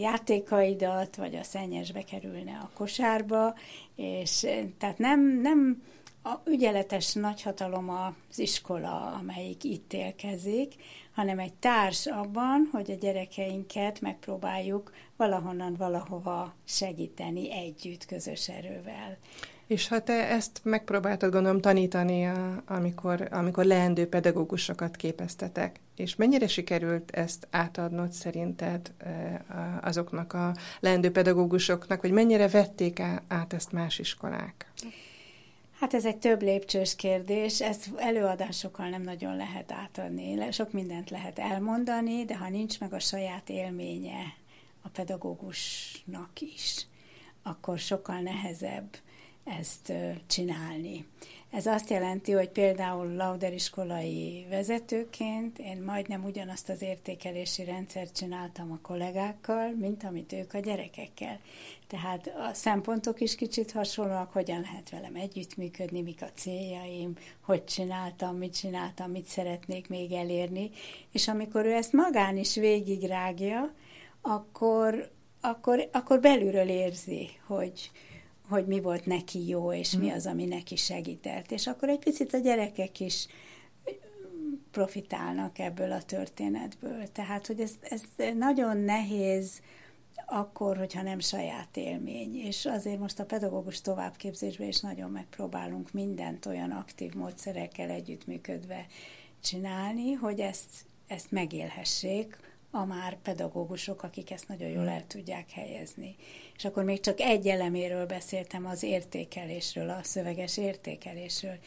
játékaidat, 0.00 1.16
vagy 1.16 1.34
a 1.34 1.42
szennyes 1.42 1.92
bekerülne 1.92 2.58
a 2.62 2.70
kosárba, 2.74 3.54
és 3.96 4.46
tehát 4.78 4.98
nem, 4.98 5.40
nem 5.40 5.82
a 6.22 6.34
ügyeletes 6.44 7.12
nagyhatalom 7.12 7.88
az 7.90 8.38
iskola, 8.38 9.12
amelyik 9.20 9.64
itt 9.64 9.92
élkezik, 9.92 10.74
hanem 11.14 11.38
egy 11.38 11.54
társ 11.54 12.06
abban, 12.06 12.68
hogy 12.72 12.90
a 12.90 12.94
gyerekeinket 12.94 14.00
megpróbáljuk 14.00 14.92
valahonnan 15.16 15.74
valahova 15.76 16.54
segíteni 16.64 17.52
együtt, 17.52 18.06
közös 18.06 18.48
erővel. 18.48 19.18
És 19.68 19.88
ha 19.88 20.02
te 20.02 20.28
ezt 20.28 20.60
megpróbáltad 20.62 21.32
gondolom 21.32 21.60
tanítani, 21.60 22.26
a, 22.26 22.62
amikor, 22.66 23.28
amikor 23.30 23.64
leendő 23.64 24.08
pedagógusokat 24.08 24.96
képeztetek, 24.96 25.80
és 25.96 26.16
mennyire 26.16 26.46
sikerült 26.46 27.10
ezt 27.10 27.46
átadnod 27.50 28.10
szerinted 28.10 28.92
azoknak 29.80 30.32
a 30.32 30.54
leendő 30.80 31.10
pedagógusoknak, 31.10 32.02
vagy 32.02 32.10
mennyire 32.10 32.48
vették 32.48 33.00
át 33.28 33.52
ezt 33.52 33.72
más 33.72 33.98
iskolák? 33.98 34.72
Hát 35.80 35.94
ez 35.94 36.04
egy 36.04 36.16
több 36.16 36.42
lépcsős 36.42 36.96
kérdés, 36.96 37.60
ezt 37.60 37.90
előadásokkal 37.96 38.88
nem 38.88 39.02
nagyon 39.02 39.36
lehet 39.36 39.72
átadni. 39.72 40.50
Sok 40.50 40.72
mindent 40.72 41.10
lehet 41.10 41.38
elmondani, 41.38 42.24
de 42.24 42.36
ha 42.36 42.48
nincs 42.48 42.80
meg 42.80 42.92
a 42.92 42.98
saját 42.98 43.48
élménye 43.48 44.34
a 44.82 44.88
pedagógusnak 44.88 46.40
is, 46.40 46.86
akkor 47.42 47.78
sokkal 47.78 48.20
nehezebb 48.20 48.88
ezt 49.58 49.92
csinálni. 50.26 51.04
Ez 51.50 51.66
azt 51.66 51.90
jelenti, 51.90 52.32
hogy 52.32 52.48
például 52.48 53.14
Lauder 53.14 53.52
vezetőként 54.48 55.58
én 55.58 55.82
majdnem 55.86 56.24
ugyanazt 56.24 56.68
az 56.68 56.82
értékelési 56.82 57.64
rendszert 57.64 58.16
csináltam 58.16 58.72
a 58.72 58.78
kollégákkal, 58.82 59.70
mint 59.70 60.04
amit 60.04 60.32
ők 60.32 60.54
a 60.54 60.58
gyerekekkel. 60.58 61.40
Tehát 61.86 62.26
a 62.26 62.54
szempontok 62.54 63.20
is 63.20 63.34
kicsit 63.34 63.72
hasonlóak, 63.72 64.32
hogyan 64.32 64.60
lehet 64.60 64.90
velem 64.90 65.14
együttműködni, 65.14 66.02
mik 66.02 66.22
a 66.22 66.30
céljaim, 66.34 67.16
hogy 67.40 67.64
csináltam, 67.64 68.36
mit 68.36 68.56
csináltam, 68.56 69.10
mit 69.10 69.26
szeretnék 69.26 69.88
még 69.88 70.12
elérni. 70.12 70.70
És 71.12 71.28
amikor 71.28 71.64
ő 71.64 71.72
ezt 71.72 71.92
magán 71.92 72.36
is 72.36 72.54
végigrágja, 72.54 73.72
akkor, 74.20 75.10
akkor, 75.40 75.88
akkor 75.92 76.20
belülről 76.20 76.68
érzi, 76.68 77.28
hogy, 77.46 77.90
hogy 78.48 78.66
mi 78.66 78.80
volt 78.80 79.06
neki 79.06 79.48
jó, 79.48 79.72
és 79.72 79.92
mi 79.92 80.06
mhm. 80.06 80.14
az, 80.14 80.26
ami 80.26 80.44
neki 80.44 80.76
segített. 80.76 81.50
És 81.50 81.66
akkor 81.66 81.88
egy 81.88 81.98
picit 81.98 82.34
a 82.34 82.38
gyerekek 82.38 83.00
is 83.00 83.26
profitálnak 84.70 85.58
ebből 85.58 85.92
a 85.92 86.02
történetből. 86.02 87.12
Tehát, 87.12 87.46
hogy 87.46 87.60
ez, 87.60 87.72
ez 87.80 88.02
nagyon 88.36 88.76
nehéz 88.76 89.60
akkor, 90.26 90.76
hogyha 90.76 91.02
nem 91.02 91.18
saját 91.18 91.76
élmény. 91.76 92.36
És 92.36 92.66
azért 92.66 92.98
most 92.98 93.20
a 93.20 93.24
pedagógus 93.24 93.80
továbbképzésben 93.80 94.68
is 94.68 94.80
nagyon 94.80 95.10
megpróbálunk 95.10 95.92
mindent 95.92 96.46
olyan 96.46 96.70
aktív 96.70 97.12
módszerekkel 97.14 97.90
együttműködve 97.90 98.86
csinálni, 99.42 100.12
hogy 100.12 100.40
ezt, 100.40 100.70
ezt 101.06 101.30
megélhessék 101.30 102.38
a 102.70 102.84
már 102.84 103.16
pedagógusok, 103.22 104.02
akik 104.02 104.30
ezt 104.30 104.48
nagyon 104.48 104.68
jól 104.68 104.88
el 104.88 105.06
tudják 105.06 105.50
helyezni. 105.50 106.16
És 106.56 106.64
akkor 106.64 106.84
még 106.84 107.00
csak 107.00 107.20
egy 107.20 107.46
eleméről 107.46 108.06
beszéltem, 108.06 108.66
az 108.66 108.82
értékelésről, 108.82 109.90
a 109.90 110.02
szöveges 110.02 110.56
értékelésről. 110.56 111.58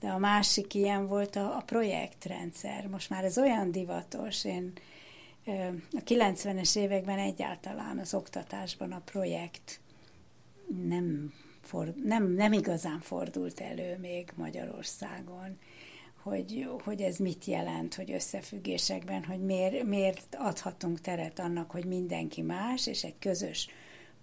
De 0.00 0.08
a 0.08 0.18
másik 0.18 0.74
ilyen 0.74 1.06
volt 1.06 1.36
a, 1.36 1.56
a 1.56 1.62
projektrendszer. 1.66 2.86
Most 2.86 3.10
már 3.10 3.24
ez 3.24 3.38
olyan 3.38 3.70
divatos, 3.70 4.44
én 4.44 4.72
a 5.92 6.02
90-es 6.06 6.76
években 6.76 7.18
egyáltalán 7.18 7.98
az 7.98 8.14
oktatásban 8.14 8.92
a 8.92 9.02
projekt 9.04 9.80
nem, 10.88 11.32
for, 11.62 11.94
nem, 12.04 12.32
nem 12.32 12.52
igazán 12.52 13.00
fordult 13.00 13.60
elő 13.60 13.98
még 13.98 14.32
Magyarországon, 14.34 15.58
hogy, 16.22 16.68
hogy 16.84 17.00
ez 17.00 17.16
mit 17.16 17.44
jelent, 17.44 17.94
hogy 17.94 18.12
összefüggésekben, 18.12 19.24
hogy 19.24 19.40
miért, 19.40 19.84
miért 19.84 20.36
adhatunk 20.38 21.00
teret 21.00 21.38
annak, 21.38 21.70
hogy 21.70 21.84
mindenki 21.84 22.42
más, 22.42 22.86
és 22.86 23.04
egy 23.04 23.18
közös 23.18 23.68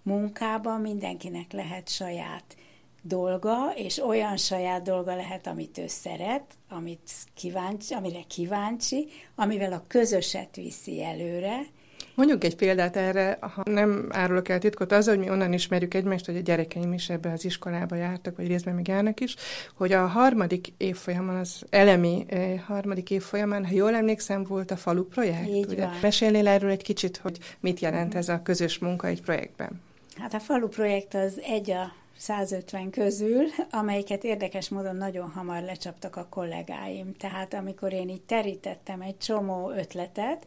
munkában 0.02 0.80
mindenkinek 0.80 1.52
lehet 1.52 1.88
saját 1.88 2.56
dolga, 3.02 3.72
és 3.74 3.98
olyan 3.98 4.36
saját 4.36 4.82
dolga 4.82 5.16
lehet, 5.16 5.46
amit 5.46 5.78
ő 5.78 5.86
szeret, 5.86 6.44
amit 6.68 7.10
kíváncsi, 7.34 7.94
amire 7.94 8.22
kíváncsi, 8.22 9.08
amivel 9.34 9.72
a 9.72 9.84
közöset 9.86 10.56
viszi 10.56 11.04
előre, 11.04 11.66
Mondjuk 12.16 12.44
egy 12.44 12.56
példát 12.56 12.96
erre, 12.96 13.38
ha 13.40 13.62
nem 13.64 14.08
árulok 14.10 14.48
el 14.48 14.58
titkot, 14.58 14.92
az, 14.92 15.08
hogy 15.08 15.18
mi 15.18 15.30
onnan 15.30 15.52
ismerjük 15.52 15.94
egymást, 15.94 16.26
hogy 16.26 16.36
a 16.36 16.40
gyerekeim 16.40 16.92
is 16.92 17.10
ebbe 17.10 17.32
az 17.32 17.44
iskolába 17.44 17.96
jártak, 17.96 18.36
vagy 18.36 18.46
részben 18.46 18.74
még 18.74 18.88
járnak 18.88 19.20
is, 19.20 19.34
hogy 19.74 19.92
a 19.92 20.06
harmadik 20.06 20.72
évfolyamon, 20.76 21.36
az 21.36 21.64
elemi 21.70 22.24
eh, 22.28 22.60
harmadik 22.66 23.10
évfolyamán, 23.10 23.66
ha 23.66 23.72
jól 23.74 23.94
emlékszem, 23.94 24.44
volt 24.44 24.70
a 24.70 24.76
falu 24.76 25.04
projekt. 25.04 25.48
Így 25.48 25.66
ugye? 25.68 25.84
Van. 25.84 25.98
Mesélnél 26.02 26.48
erről 26.48 26.70
egy 26.70 26.82
kicsit, 26.82 27.16
hogy 27.16 27.38
mit 27.60 27.80
jelent 27.80 28.14
ez 28.14 28.28
a 28.28 28.42
közös 28.42 28.78
munka 28.78 29.06
egy 29.06 29.22
projektben? 29.22 29.80
Hát 30.16 30.34
a 30.34 30.40
falu 30.40 30.68
projekt 30.68 31.14
az 31.14 31.40
egy 31.42 31.70
a 31.70 31.92
150 32.16 32.90
közül, 32.90 33.44
amelyiket 33.70 34.24
érdekes 34.24 34.68
módon 34.68 34.96
nagyon 34.96 35.30
hamar 35.30 35.62
lecsaptak 35.62 36.16
a 36.16 36.26
kollégáim. 36.30 37.16
Tehát 37.18 37.54
amikor 37.54 37.92
én 37.92 38.08
így 38.08 38.22
terítettem 38.22 39.00
egy 39.00 39.18
csomó 39.18 39.70
ötletet, 39.70 40.46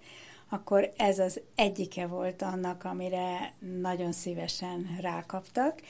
akkor 0.50 0.92
ez 0.98 1.20
az 1.20 1.42
egyike 1.56 2.08
volt 2.08 2.42
annak, 2.42 2.84
amire 2.84 3.54
nagyon 3.82 4.12
szívesen 4.12 4.98
rákaptak. 5.02 5.82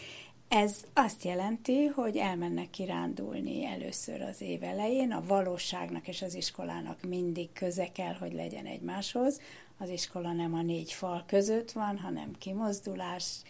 Ez 0.48 0.76
azt 0.94 1.24
jelenti, 1.24 1.86
hogy 1.86 2.18
elmennek 2.18 2.70
kirándulni 2.70 3.66
először 3.66 4.22
az 4.22 4.42
év 4.42 4.64
elején, 4.64 5.12
a 5.12 5.24
valóságnak 5.28 6.08
és 6.08 6.22
az 6.22 6.34
iskolának 6.34 7.02
mindig 7.08 7.52
köze 7.54 7.92
kell, 7.92 8.14
hogy 8.14 8.34
legyen 8.34 8.66
egymáshoz. 8.66 9.42
Az 9.78 9.90
iskola 9.90 10.32
nem 10.32 10.54
a 10.54 10.62
négy 10.62 10.92
fal 10.92 11.24
között 11.28 11.72
van, 11.72 11.98
hanem 11.98 12.36
kimozdulás, 12.40 13.42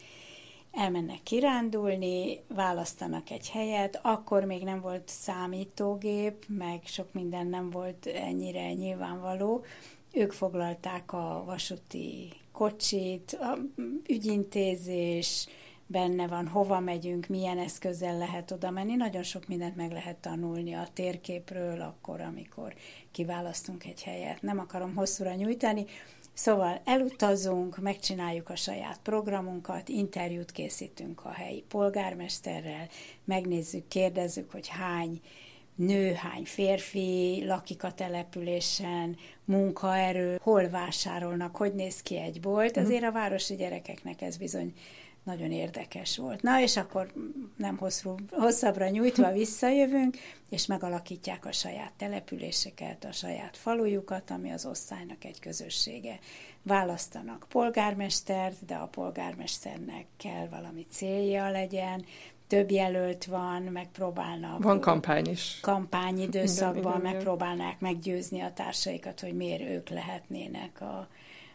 elmennek 0.71 1.23
kirándulni, 1.23 2.39
választanak 2.47 3.29
egy 3.29 3.49
helyet, 3.49 3.99
akkor 4.03 4.43
még 4.43 4.63
nem 4.63 4.81
volt 4.81 5.07
számítógép, 5.07 6.45
meg 6.47 6.81
sok 6.85 7.13
minden 7.13 7.47
nem 7.47 7.69
volt 7.69 8.05
ennyire 8.05 8.73
nyilvánvaló. 8.73 9.63
Ők 10.11 10.31
foglalták 10.31 11.13
a 11.13 11.43
vasúti 11.45 12.31
kocsit, 12.51 13.37
a 13.41 13.57
ügyintézés, 14.07 15.47
benne 15.91 16.27
van, 16.27 16.47
hova 16.47 16.79
megyünk, 16.79 17.27
milyen 17.27 17.57
eszközzel 17.57 18.17
lehet 18.17 18.51
oda 18.51 18.69
menni. 18.69 18.95
Nagyon 18.95 19.23
sok 19.23 19.47
mindent 19.47 19.75
meg 19.75 19.91
lehet 19.91 20.17
tanulni 20.17 20.73
a 20.73 20.87
térképről, 20.93 21.81
akkor, 21.81 22.21
amikor 22.21 22.73
kiválasztunk 23.11 23.85
egy 23.85 24.03
helyet. 24.03 24.41
Nem 24.41 24.59
akarom 24.59 24.95
hosszúra 24.95 25.33
nyújtani, 25.33 25.85
Szóval 26.33 26.81
elutazunk, 26.85 27.77
megcsináljuk 27.77 28.49
a 28.49 28.55
saját 28.55 28.99
programunkat, 29.03 29.89
interjút 29.89 30.51
készítünk 30.51 31.25
a 31.25 31.29
helyi 31.29 31.63
polgármesterrel, 31.67 32.87
megnézzük, 33.25 33.87
kérdezzük, 33.87 34.51
hogy 34.51 34.67
hány 34.67 35.21
nő, 35.79 36.13
hány 36.13 36.45
férfi 36.45 37.43
lakik 37.45 37.83
a 37.83 37.93
településen, 37.93 39.17
munkaerő, 39.45 40.39
hol 40.41 40.69
vásárolnak, 40.69 41.55
hogy 41.55 41.73
néz 41.73 42.01
ki 42.01 42.17
egy 42.17 42.39
bolt. 42.39 42.75
Mhm. 42.75 42.85
Azért 42.85 43.03
a 43.03 43.11
városi 43.11 43.55
gyerekeknek 43.55 44.21
ez 44.21 44.37
bizony 44.37 44.73
nagyon 45.23 45.51
érdekes 45.51 46.17
volt. 46.17 46.41
Na, 46.41 46.61
és 46.61 46.77
akkor 46.77 47.13
nem 47.55 47.77
hosszú, 47.77 48.15
hosszabbra 48.31 48.89
nyújtva 48.89 49.31
visszajövünk, 49.41 50.17
és 50.49 50.65
megalakítják 50.65 51.45
a 51.45 51.51
saját 51.51 51.91
településeket, 51.97 53.05
a 53.05 53.11
saját 53.11 53.57
falujukat, 53.57 54.31
ami 54.31 54.51
az 54.51 54.65
osztálynak 54.65 55.23
egy 55.23 55.39
közössége. 55.39 56.19
Választanak 56.63 57.45
polgármestert, 57.49 58.65
de 58.65 58.75
a 58.75 58.87
polgármesternek 58.87 60.05
kell 60.17 60.47
valami 60.47 60.85
célja 60.89 61.49
legyen, 61.49 62.05
több 62.49 62.71
jelölt 62.71 63.25
van, 63.25 63.61
megpróbálnak. 63.61 64.63
Van 64.63 64.79
kampány 64.79 65.25
is. 65.25 65.57
Kampányidőszakban 65.61 66.79
igen, 66.79 66.99
igen, 66.99 67.13
megpróbálnák 67.13 67.79
meggyőzni 67.79 68.41
a 68.41 68.53
társaikat, 68.53 69.19
hogy 69.19 69.33
miért 69.33 69.61
ők 69.61 69.89
lehetnének 69.89 70.81
a, 70.81 71.07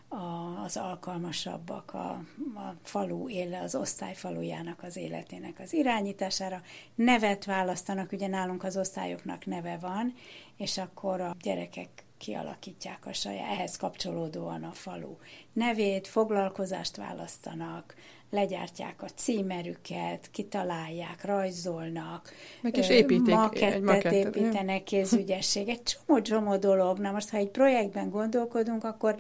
a, 0.09 0.63
az 0.65 0.77
alkalmasabbak 0.77 1.95
a, 1.95 2.09
a 2.55 2.75
falu 2.83 3.29
éle, 3.29 3.61
az 3.61 3.75
osztály 3.75 4.15
falujának 4.15 4.83
az 4.83 4.97
életének 4.97 5.59
az 5.59 5.73
irányítására. 5.73 6.63
Nevet 6.95 7.45
választanak, 7.45 8.13
ugye 8.13 8.27
nálunk 8.27 8.65
az 8.65 8.77
osztályoknak 8.77 9.47
neve 9.47 9.79
van, 9.81 10.15
és 10.57 10.79
akkor 10.79 11.21
a 11.21 11.37
gyerekek 11.41 12.04
kialakítják 12.25 13.07
a 13.07 13.13
saját, 13.13 13.51
ehhez 13.51 13.77
kapcsolódóan 13.77 14.63
a 14.63 14.73
falu 14.73 15.17
nevét, 15.53 16.07
foglalkozást 16.07 16.97
választanak, 16.97 17.95
legyártják 18.31 19.03
a 19.03 19.09
címerüket, 19.09 20.29
kitalálják, 20.31 21.25
rajzolnak, 21.25 22.33
Meg 22.61 22.77
is 22.77 22.89
építik, 22.89 23.35
makettet, 23.35 23.73
egy 23.73 23.83
makettet 23.83 24.13
építenek, 24.13 24.83
kézügyesség, 24.83 25.69
egy 25.69 25.83
csomó-csomó 25.83 26.57
dolog. 26.57 26.99
Na 26.99 27.11
most, 27.11 27.31
ha 27.31 27.37
egy 27.37 27.49
projektben 27.49 28.11
gondolkodunk, 28.11 28.85
akkor 28.85 29.17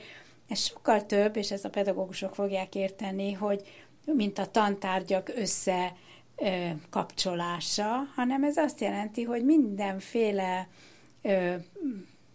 ez 0.48 0.58
sokkal 0.58 1.06
több, 1.06 1.36
és 1.36 1.50
ezt 1.50 1.64
a 1.64 1.70
pedagógusok 1.70 2.34
fogják 2.34 2.74
érteni, 2.74 3.32
hogy 3.32 3.62
mint 4.04 4.38
a 4.38 4.46
tantárgyak 4.46 5.32
össze 5.36 5.96
kapcsolása, 6.90 7.90
hanem 8.14 8.44
ez 8.44 8.56
azt 8.56 8.80
jelenti, 8.80 9.22
hogy 9.22 9.44
mindenféle 9.44 10.68
ö, 11.22 11.54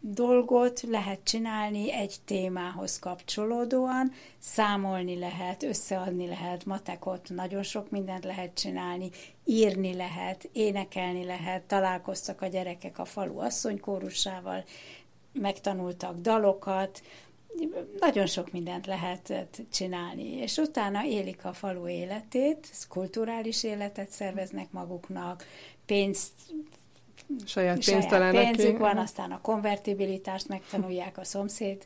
dolgot 0.02 0.82
lehet 0.82 1.20
csinálni 1.24 1.94
egy 1.94 2.16
témához 2.26 3.00
kapcsolódóan, 3.00 4.12
számolni 4.40 5.18
lehet, 5.18 5.64
összeadni 5.64 6.28
lehet, 6.28 6.66
matekot, 6.66 7.30
nagyon 7.30 7.64
sok 7.64 7.90
mindent 7.90 8.24
lehet 8.24 8.54
csinálni, 8.54 9.10
írni 9.46 9.94
lehet, 9.94 10.50
énekelni 10.54 11.24
lehet, 11.24 11.64
találkoztak 11.64 12.42
a 12.42 12.48
gyerekek 12.48 13.00
a 13.00 13.06
falu 13.06 13.40
asszonykórusával, 13.40 14.64
megtanultak 15.34 16.20
dalokat, 16.20 17.02
nagyon 18.00 18.26
sok 18.26 18.52
mindent 18.52 18.86
lehetett 18.86 19.62
csinálni, 19.72 20.34
és 20.34 20.58
utána 20.58 21.06
élik 21.06 21.46
a 21.46 21.54
falu 21.54 21.88
életét, 21.88 22.70
kulturális 22.90 23.64
életet 23.64 24.10
szerveznek 24.10 24.72
maguknak, 24.72 25.46
pénzt 25.86 26.32
saját 27.46 27.86
pénzt 27.86 28.12
saját 28.12 28.32
pénzük 28.32 28.72
ki. 28.76 28.78
van, 28.78 28.98
aztán 28.98 29.32
a 29.32 29.42
konvertibilitást 29.42 30.48
megtanulják 30.48 31.18
a 31.18 31.24
szomszéd 31.24 31.84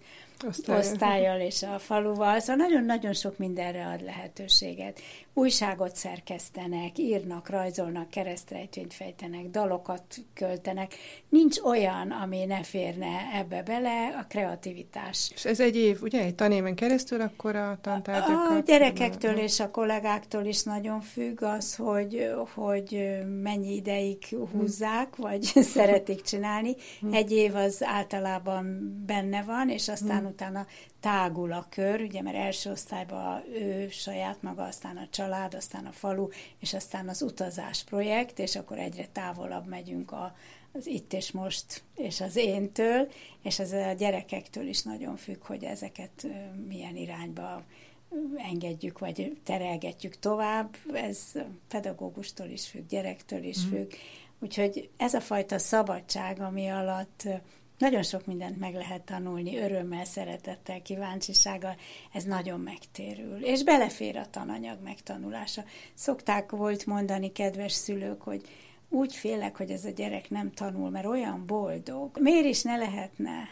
osztályjal. 0.47 0.83
osztályjal 0.83 1.39
és 1.39 1.63
a 1.63 1.79
faluval, 1.79 2.39
szóval 2.39 2.55
nagyon-nagyon 2.55 3.13
sok 3.13 3.37
mindenre 3.37 3.87
ad 3.87 4.03
lehetőséget. 4.03 4.99
Újságot 5.33 5.95
szerkesztenek, 5.95 6.97
írnak, 6.97 7.49
rajzolnak, 7.49 8.09
keresztrejtvényt 8.09 8.93
fejtenek, 8.93 9.49
dalokat 9.49 10.03
költenek. 10.33 10.93
Nincs 11.29 11.59
olyan, 11.59 12.11
ami 12.11 12.45
ne 12.45 12.63
férne 12.63 13.29
ebbe 13.33 13.63
bele, 13.63 14.15
a 14.19 14.25
kreativitás. 14.27 15.31
És 15.33 15.45
ez 15.45 15.59
egy 15.59 15.75
év, 15.75 16.01
ugye, 16.01 16.21
egy 16.21 16.35
tanéven 16.35 16.75
keresztül 16.75 17.21
akkor 17.21 17.55
a 17.55 17.77
tantárgyakat? 17.81 18.57
A 18.57 18.61
gyerekektől 18.65 19.37
és 19.37 19.59
a 19.59 19.71
kollégáktól 19.71 20.45
is 20.45 20.63
nagyon 20.63 21.01
függ 21.01 21.41
az, 21.41 21.75
hogy, 21.75 22.29
hogy 22.55 23.19
mennyi 23.41 23.75
ideig 23.75 24.17
húzzák, 24.51 25.15
vagy 25.15 25.43
szeretik 25.75 26.21
csinálni. 26.21 26.75
Hm. 26.99 27.13
Egy 27.13 27.31
év 27.31 27.55
az 27.55 27.83
általában 27.83 28.93
benne 29.05 29.43
van, 29.43 29.69
és 29.69 29.89
aztán 29.89 30.21
hm 30.23 30.32
utána 30.33 30.67
tágul 30.99 31.51
a 31.51 31.65
kör, 31.69 32.01
ugye, 32.01 32.21
mert 32.21 32.35
első 32.35 32.71
osztályban 32.71 33.43
ő 33.53 33.89
saját 33.89 34.41
maga, 34.41 34.63
aztán 34.63 34.97
a 34.97 35.07
család, 35.09 35.53
aztán 35.53 35.85
a 35.85 35.91
falu, 35.91 36.27
és 36.59 36.73
aztán 36.73 37.09
az 37.09 37.21
utazás 37.21 37.83
projekt, 37.83 38.39
és 38.39 38.55
akkor 38.55 38.77
egyre 38.79 39.07
távolabb 39.11 39.67
megyünk 39.67 40.11
a, 40.11 40.35
az 40.73 40.87
itt 40.87 41.13
és 41.13 41.31
most, 41.31 41.83
és 41.95 42.21
az 42.21 42.35
éntől, 42.35 43.11
és 43.43 43.59
ez 43.59 43.71
a 43.71 43.93
gyerekektől 43.93 44.67
is 44.67 44.81
nagyon 44.81 45.17
függ, 45.17 45.45
hogy 45.45 45.63
ezeket 45.63 46.27
milyen 46.67 46.95
irányba 46.95 47.63
engedjük, 48.35 48.99
vagy 48.99 49.37
terelgetjük 49.43 50.19
tovább, 50.19 50.75
ez 50.93 51.19
pedagógustól 51.67 52.47
is 52.47 52.67
függ, 52.67 52.87
gyerektől 52.87 53.43
is 53.43 53.65
mm. 53.65 53.69
függ. 53.69 53.91
Úgyhogy 54.39 54.89
ez 54.97 55.13
a 55.13 55.21
fajta 55.21 55.59
szabadság, 55.59 56.39
ami 56.39 56.67
alatt 56.67 57.27
nagyon 57.77 58.03
sok 58.03 58.25
mindent 58.25 58.59
meg 58.59 58.73
lehet 58.73 59.01
tanulni, 59.01 59.57
örömmel, 59.57 60.05
szeretettel, 60.05 60.81
kíváncsisággal, 60.81 61.75
ez 62.13 62.23
nagyon 62.23 62.59
megtérül. 62.59 63.43
És 63.43 63.63
belefér 63.63 64.17
a 64.17 64.29
tananyag 64.29 64.77
megtanulása. 64.83 65.63
Szokták 65.93 66.51
volt 66.51 66.85
mondani 66.85 67.31
kedves 67.31 67.71
szülők, 67.71 68.21
hogy 68.21 68.41
úgy 68.89 69.15
félek, 69.15 69.57
hogy 69.57 69.69
ez 69.69 69.85
a 69.85 69.89
gyerek 69.89 70.29
nem 70.29 70.51
tanul, 70.51 70.89
mert 70.89 71.05
olyan 71.05 71.45
boldog. 71.45 72.17
Miért 72.19 72.45
is 72.45 72.61
ne 72.61 72.75
lehetne, 72.75 73.47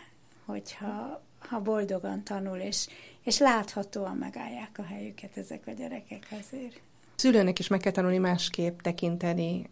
hogyha 0.45 1.21
ha 1.39 1.59
boldogan 1.59 2.23
tanul, 2.23 2.57
és, 2.57 2.87
és 3.23 3.37
láthatóan 3.37 4.17
megállják 4.17 4.77
a 4.77 4.83
helyüket 4.83 5.37
ezek 5.37 5.67
a 5.67 5.71
gyerekek 5.71 6.27
azért. 6.39 6.81
Szülőnek 7.15 7.59
is 7.59 7.67
meg 7.67 7.79
kell 7.79 7.91
tanulni 7.91 8.17
másképp 8.17 8.79
tekinteni 8.79 9.69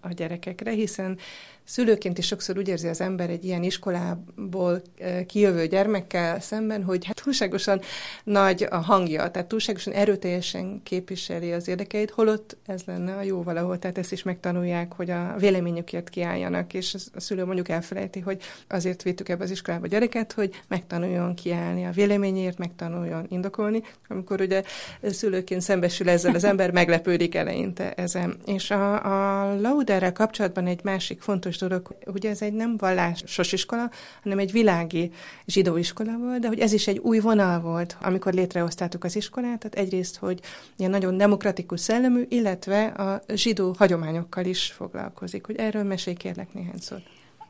a 0.00 0.12
gyerekekre, 0.12 0.70
hiszen 0.70 1.18
szülőként 1.64 2.18
is 2.18 2.26
sokszor 2.26 2.58
úgy 2.58 2.68
érzi 2.68 2.88
az 2.88 3.00
ember 3.00 3.30
egy 3.30 3.44
ilyen 3.44 3.62
iskolából 3.62 4.82
kijövő 5.26 5.66
gyermekkel 5.66 6.40
szemben, 6.40 6.82
hogy 6.82 7.04
hát 7.04 7.22
túlságosan 7.22 7.80
nagy 8.24 8.66
a 8.70 8.76
hangja, 8.76 9.30
tehát 9.30 9.48
túlságosan 9.48 9.92
erőteljesen 9.92 10.80
képviseli 10.82 11.52
az 11.52 11.68
érdekeit, 11.68 12.10
holott 12.10 12.56
ez 12.66 12.82
lenne 12.86 13.16
a 13.16 13.22
jó 13.22 13.42
valahol, 13.42 13.78
tehát 13.78 13.98
ezt 13.98 14.12
is 14.12 14.22
megtanulják, 14.22 14.92
hogy 14.92 15.10
a 15.10 15.34
véleményükért 15.38 16.08
kiálljanak, 16.08 16.74
és 16.74 16.96
a 17.14 17.20
szülő 17.20 17.44
mondjuk 17.44 17.68
elfelejti, 17.68 18.20
hogy 18.20 18.42
azért 18.68 19.02
vittük 19.02 19.28
ebbe 19.28 19.44
az 19.44 19.50
iskolába 19.50 19.84
a 19.84 19.88
gyereket, 19.88 20.32
hogy 20.32 20.62
megtanuljon 20.68 21.34
kiállni 21.34 21.84
a 21.84 21.90
véleményért, 21.90 22.58
megtanuljon 22.58 23.26
indokolni, 23.28 23.82
amikor 24.08 24.40
ugye 24.40 24.62
szülőként 25.02 25.60
szembesül 25.60 26.08
ezzel 26.08 26.34
az 26.34 26.44
ember, 26.44 26.70
meglepődik 26.70 27.34
eleinte 27.34 27.92
ezen. 27.92 28.36
És 28.46 28.70
a, 28.70 29.50
a 29.50 29.53
Lauderrel 29.60 30.12
kapcsolatban 30.12 30.66
egy 30.66 30.84
másik 30.84 31.20
fontos 31.20 31.58
dolog, 31.58 31.96
hogy 32.04 32.26
ez 32.26 32.42
egy 32.42 32.52
nem 32.52 32.76
vallásos 32.76 33.52
iskola, 33.52 33.90
hanem 34.22 34.38
egy 34.38 34.52
világi 34.52 35.10
zsidó 35.46 35.76
iskola 35.76 36.18
volt, 36.18 36.40
de 36.40 36.48
hogy 36.48 36.58
ez 36.58 36.72
is 36.72 36.86
egy 36.86 36.98
új 36.98 37.18
vonal 37.18 37.60
volt, 37.60 37.96
amikor 38.00 38.32
létrehoztátok 38.32 39.04
az 39.04 39.16
iskolát, 39.16 39.58
tehát 39.58 39.86
egyrészt, 39.86 40.16
hogy 40.16 40.40
ilyen 40.76 40.90
nagyon 40.90 41.16
demokratikus 41.16 41.80
szellemű, 41.80 42.26
illetve 42.28 42.86
a 42.86 43.22
zsidó 43.34 43.74
hagyományokkal 43.78 44.44
is 44.44 44.72
foglalkozik. 44.72 45.46
Hogy 45.46 45.56
erről 45.56 45.82
mesélj 45.82 46.16
kérlek 46.16 46.52
néhány 46.52 46.80
szót. 46.80 47.02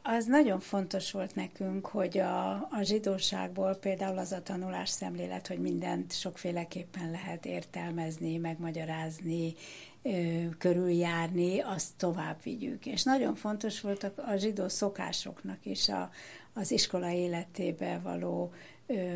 Az 0.07 0.27
nagyon 0.27 0.61
fontos 0.61 1.11
volt 1.11 1.35
nekünk, 1.35 1.87
hogy 1.87 2.19
a, 2.19 2.51
a 2.53 2.83
zsidóságból 2.83 3.75
például 3.75 4.19
az 4.19 4.33
a 4.33 4.43
tanulás 4.43 4.89
szemlélet, 4.89 5.47
hogy 5.47 5.59
mindent 5.59 6.13
sokféleképpen 6.13 7.11
lehet 7.11 7.47
értelmezni, 7.47 8.37
megmagyarázni, 8.37 9.55
körüljárni, 10.59 11.61
azt 11.61 11.97
tovább 11.97 12.43
vigyük. 12.43 12.87
És 12.87 13.03
nagyon 13.03 13.35
fontos 13.35 13.81
volt 13.81 14.03
a, 14.03 14.13
a 14.17 14.37
zsidó 14.37 14.69
szokásoknak 14.69 15.67
is 15.67 15.89
a, 15.89 16.11
az 16.53 16.71
iskola 16.71 17.11
életébe 17.11 18.01
való 18.03 18.53
ö, 18.87 19.15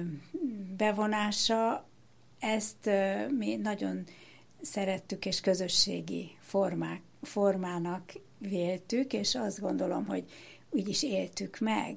bevonása. 0.77 1.87
Ezt 2.38 2.87
ö, 2.87 3.29
mi 3.29 3.57
nagyon 3.57 4.05
szerettük, 4.61 5.27
és 5.27 5.40
közösségi 5.40 6.31
formák, 6.40 7.01
formának 7.22 8.12
véltük, 8.38 9.12
és 9.12 9.35
azt 9.35 9.61
gondolom, 9.61 10.07
hogy 10.07 10.24
úgy 10.70 10.88
is 10.88 11.03
éltük 11.03 11.59
meg. 11.59 11.96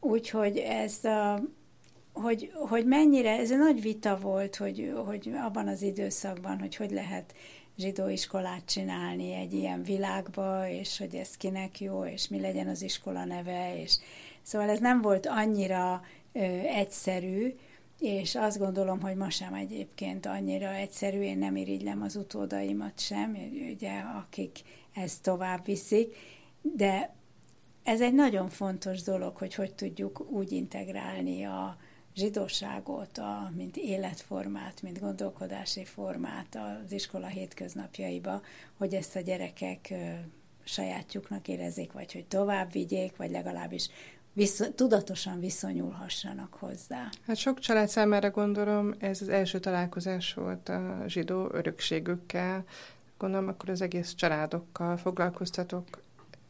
Úgyhogy 0.00 0.56
ez 0.56 1.04
a, 1.04 1.42
hogy, 2.12 2.52
hogy 2.54 2.86
mennyire, 2.86 3.38
ez 3.38 3.50
egy 3.50 3.58
nagy 3.58 3.80
vita 3.80 4.18
volt, 4.18 4.56
hogy, 4.56 4.92
hogy 5.06 5.30
abban 5.34 5.68
az 5.68 5.82
időszakban, 5.82 6.58
hogy 6.58 6.76
hogy 6.76 6.90
lehet 6.90 7.34
zsidó 7.80 8.08
iskolát 8.08 8.64
csinálni 8.64 9.34
egy 9.34 9.52
ilyen 9.52 9.82
világba, 9.82 10.68
és 10.68 10.98
hogy 10.98 11.14
ez 11.14 11.36
kinek 11.36 11.80
jó, 11.80 12.04
és 12.04 12.28
mi 12.28 12.40
legyen 12.40 12.68
az 12.68 12.82
iskola 12.82 13.24
neve, 13.24 13.80
és 13.82 13.98
szóval 14.42 14.68
ez 14.68 14.78
nem 14.78 15.00
volt 15.00 15.26
annyira 15.26 16.02
ö, 16.32 16.40
egyszerű, 16.76 17.54
és 17.98 18.34
azt 18.34 18.58
gondolom, 18.58 19.00
hogy 19.00 19.16
ma 19.16 19.30
sem 19.30 19.54
egyébként 19.54 20.26
annyira 20.26 20.68
egyszerű, 20.68 21.20
én 21.20 21.38
nem 21.38 21.56
irigylem 21.56 22.02
az 22.02 22.16
utódaimat 22.16 23.00
sem, 23.00 23.36
ugye, 23.72 23.92
akik 23.98 24.58
ezt 24.94 25.22
tovább 25.22 25.64
viszik, 25.64 26.16
de 26.62 27.14
ez 27.82 28.00
egy 28.00 28.14
nagyon 28.14 28.48
fontos 28.48 29.02
dolog, 29.02 29.36
hogy 29.36 29.54
hogy 29.54 29.74
tudjuk 29.74 30.30
úgy 30.30 30.52
integrálni 30.52 31.44
a, 31.44 31.76
zsidóságot, 32.14 33.18
a, 33.18 33.50
mint 33.56 33.76
életformát, 33.76 34.82
mint 34.82 35.00
gondolkodási 35.00 35.84
formát 35.84 36.58
az 36.84 36.92
iskola 36.92 37.26
hétköznapjaiba, 37.26 38.40
hogy 38.76 38.94
ezt 38.94 39.16
a 39.16 39.20
gyerekek 39.20 39.92
sajátjuknak 40.64 41.48
érezzék, 41.48 41.92
vagy 41.92 42.12
hogy 42.12 42.24
tovább 42.24 42.72
vigyék, 42.72 43.16
vagy 43.16 43.30
legalábbis 43.30 43.88
visz, 44.32 44.70
tudatosan 44.74 45.40
viszonyulhassanak 45.40 46.54
hozzá. 46.54 47.08
Hát 47.26 47.36
sok 47.36 47.58
család 47.58 47.88
számára 47.88 48.30
gondolom, 48.30 48.94
ez 48.98 49.22
az 49.22 49.28
első 49.28 49.58
találkozás 49.58 50.34
volt 50.34 50.68
a 50.68 51.04
zsidó 51.06 51.48
örökségükkel. 51.52 52.64
Gondolom, 53.18 53.48
akkor 53.48 53.68
az 53.68 53.80
egész 53.80 54.14
családokkal 54.14 54.96
foglalkoztatok 54.96 56.02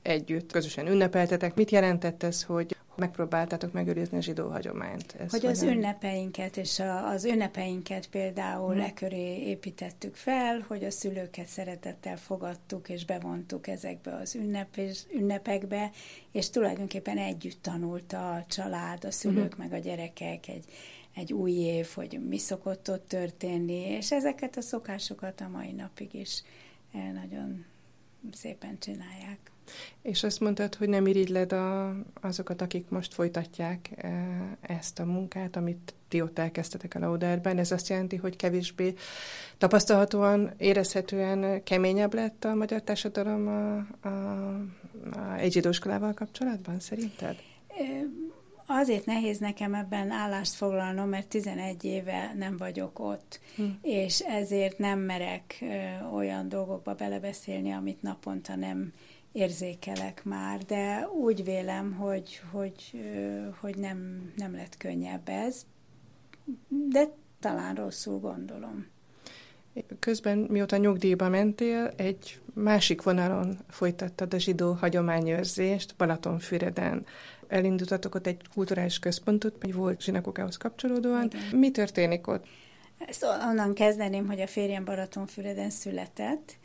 együtt, 0.02 0.52
közösen 0.52 0.86
ünnepeltetek. 0.86 1.54
Mit 1.54 1.70
jelentett 1.70 2.22
ez, 2.22 2.42
hogy 2.42 2.76
megpróbáltátok 3.00 3.72
megőrizni 3.72 4.16
a 4.16 4.20
zsidó 4.20 4.48
hagyományt. 4.48 5.14
Ez 5.18 5.30
hogy 5.30 5.46
az 5.46 5.62
ünnepeinket, 5.62 6.56
és 6.56 6.78
a, 6.78 7.08
az 7.08 7.24
ünnepeinket 7.24 8.08
például 8.08 8.70
hmm. 8.70 8.78
leköré 8.78 9.48
építettük 9.48 10.14
fel, 10.14 10.64
hogy 10.68 10.84
a 10.84 10.90
szülőket 10.90 11.46
szeretettel 11.46 12.16
fogadtuk, 12.16 12.88
és 12.88 13.04
bevontuk 13.04 13.66
ezekbe 13.66 14.14
az 14.14 14.34
ünnep, 14.34 14.76
és, 14.76 15.00
ünnepekbe, 15.12 15.90
és 16.32 16.50
tulajdonképpen 16.50 17.18
együtt 17.18 17.62
tanult 17.62 18.12
a 18.12 18.44
család, 18.48 19.04
a 19.04 19.10
szülők, 19.10 19.54
hmm. 19.54 19.64
meg 19.68 19.80
a 19.80 19.82
gyerekek 19.82 20.48
egy, 20.48 20.64
egy 21.14 21.32
új 21.32 21.52
év, 21.52 21.88
hogy 21.94 22.20
mi 22.28 22.38
szokott 22.38 22.90
ott 22.90 23.08
történni, 23.08 23.80
és 23.80 24.12
ezeket 24.12 24.56
a 24.56 24.60
szokásokat 24.60 25.40
a 25.40 25.48
mai 25.48 25.72
napig 25.72 26.14
is 26.14 26.42
eh, 26.92 27.12
nagyon 27.12 27.64
szépen 28.32 28.78
csinálják. 28.78 29.50
És 30.02 30.22
azt 30.22 30.40
mondtad, 30.40 30.74
hogy 30.74 30.88
nem 30.88 31.06
irigyled 31.06 31.52
a, 31.52 31.94
azokat, 32.20 32.62
akik 32.62 32.88
most 32.88 33.14
folytatják 33.14 33.90
e, 33.96 34.08
ezt 34.60 34.98
a 34.98 35.04
munkát, 35.04 35.56
amit 35.56 35.94
ti 36.08 36.20
ott 36.20 36.38
elkezdtetek 36.38 36.94
a 36.94 36.98
Lauderben. 36.98 37.58
Ez 37.58 37.70
azt 37.70 37.88
jelenti, 37.88 38.16
hogy 38.16 38.36
kevésbé 38.36 38.94
tapasztalhatóan, 39.58 40.50
érezhetően 40.58 41.62
keményebb 41.62 42.14
lett 42.14 42.44
a 42.44 42.54
magyar 42.54 42.82
társadalom 42.82 43.48
a, 43.48 43.76
a, 44.08 44.54
a 45.12 45.34
egy 45.38 45.52
zsidóskolával 45.52 46.14
kapcsolatban, 46.14 46.80
szerinted? 46.80 47.36
Azért 48.72 49.06
nehéz 49.06 49.38
nekem 49.38 49.74
ebben 49.74 50.10
állást 50.10 50.52
foglalnom, 50.54 51.08
mert 51.08 51.26
11 51.26 51.84
éve 51.84 52.32
nem 52.36 52.56
vagyok 52.56 52.98
ott, 52.98 53.40
hm. 53.56 53.62
és 53.82 54.20
ezért 54.20 54.78
nem 54.78 54.98
merek 54.98 55.64
olyan 56.12 56.48
dolgokba 56.48 56.94
belebeszélni, 56.94 57.72
amit 57.72 58.02
naponta 58.02 58.56
nem 58.56 58.92
érzékelek 59.32 60.24
már, 60.24 60.58
de 60.58 61.08
úgy 61.08 61.44
vélem, 61.44 61.92
hogy, 61.92 62.40
hogy, 62.50 63.00
hogy 63.60 63.76
nem, 63.76 64.30
nem 64.36 64.54
lett 64.54 64.76
könnyebb 64.76 65.28
ez, 65.28 65.66
de 66.68 67.08
talán 67.40 67.74
rosszul 67.74 68.18
gondolom. 68.18 68.86
Közben, 69.98 70.38
mióta 70.38 70.76
nyugdíjba 70.76 71.28
mentél, 71.28 71.92
egy 71.96 72.40
másik 72.54 73.02
vonalon 73.02 73.58
folytattad 73.68 74.34
a 74.34 74.38
zsidó 74.38 74.72
hagyományőrzést 74.72 75.96
Balatonfüreden. 75.96 77.06
Elindultatok 77.48 78.14
ott 78.14 78.26
egy 78.26 78.40
kulturális 78.54 78.98
központot, 78.98 79.64
egy 79.64 79.74
volt 79.74 80.02
zsinagógához 80.02 80.56
kapcsolódóan. 80.56 81.30
Igen. 81.32 81.58
Mi 81.58 81.70
történik 81.70 82.26
ott? 82.26 82.46
Ezt 83.06 83.26
onnan 83.48 83.74
kezdeném, 83.74 84.26
hogy 84.26 84.40
a 84.40 84.46
férjem 84.46 84.84
Balatonfüreden 84.84 85.70
született, 85.70 86.56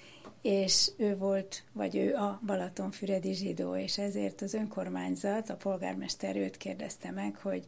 és 0.45 0.91
ő 0.97 1.17
volt, 1.17 1.63
vagy 1.73 1.95
ő 1.95 2.15
a 2.15 2.39
Balatonfüredi 2.45 3.33
zsidó, 3.33 3.75
és 3.75 3.97
ezért 3.97 4.41
az 4.41 4.53
önkormányzat, 4.53 5.49
a 5.49 5.55
polgármester 5.55 6.35
őt 6.35 6.57
kérdezte 6.57 7.11
meg, 7.11 7.35
hogy 7.35 7.63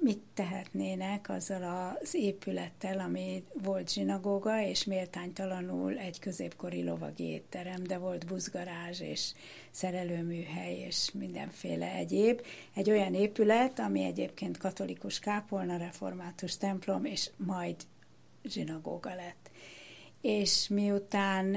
mit 0.00 0.20
tehetnének 0.34 1.28
azzal 1.28 1.96
az 2.00 2.14
épülettel, 2.14 2.98
ami 2.98 3.44
volt 3.62 3.92
zsinagóga, 3.92 4.62
és 4.62 4.84
méltánytalanul 4.84 5.98
egy 5.98 6.18
középkori 6.18 6.84
lovagi 6.84 7.24
étterem, 7.24 7.82
de 7.82 7.98
volt 7.98 8.26
buszgarázs 8.26 9.00
és 9.00 9.32
szerelőműhely 9.70 10.78
és 10.78 11.10
mindenféle 11.12 11.92
egyéb. 11.92 12.42
Egy 12.74 12.90
olyan 12.90 13.14
épület, 13.14 13.78
ami 13.78 14.02
egyébként 14.02 14.58
katolikus 14.58 15.18
kápolna, 15.18 15.76
református 15.76 16.56
templom, 16.56 17.04
és 17.04 17.30
majd 17.36 17.76
zsinagóga 18.44 19.14
lett 19.14 19.50
és 20.26 20.68
miután 20.68 21.56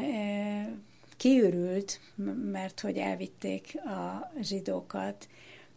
kiürült, 1.17 1.99
mert 2.51 2.79
hogy 2.79 2.97
elvitték 2.97 3.77
a 3.85 4.31
zsidókat, 4.41 5.27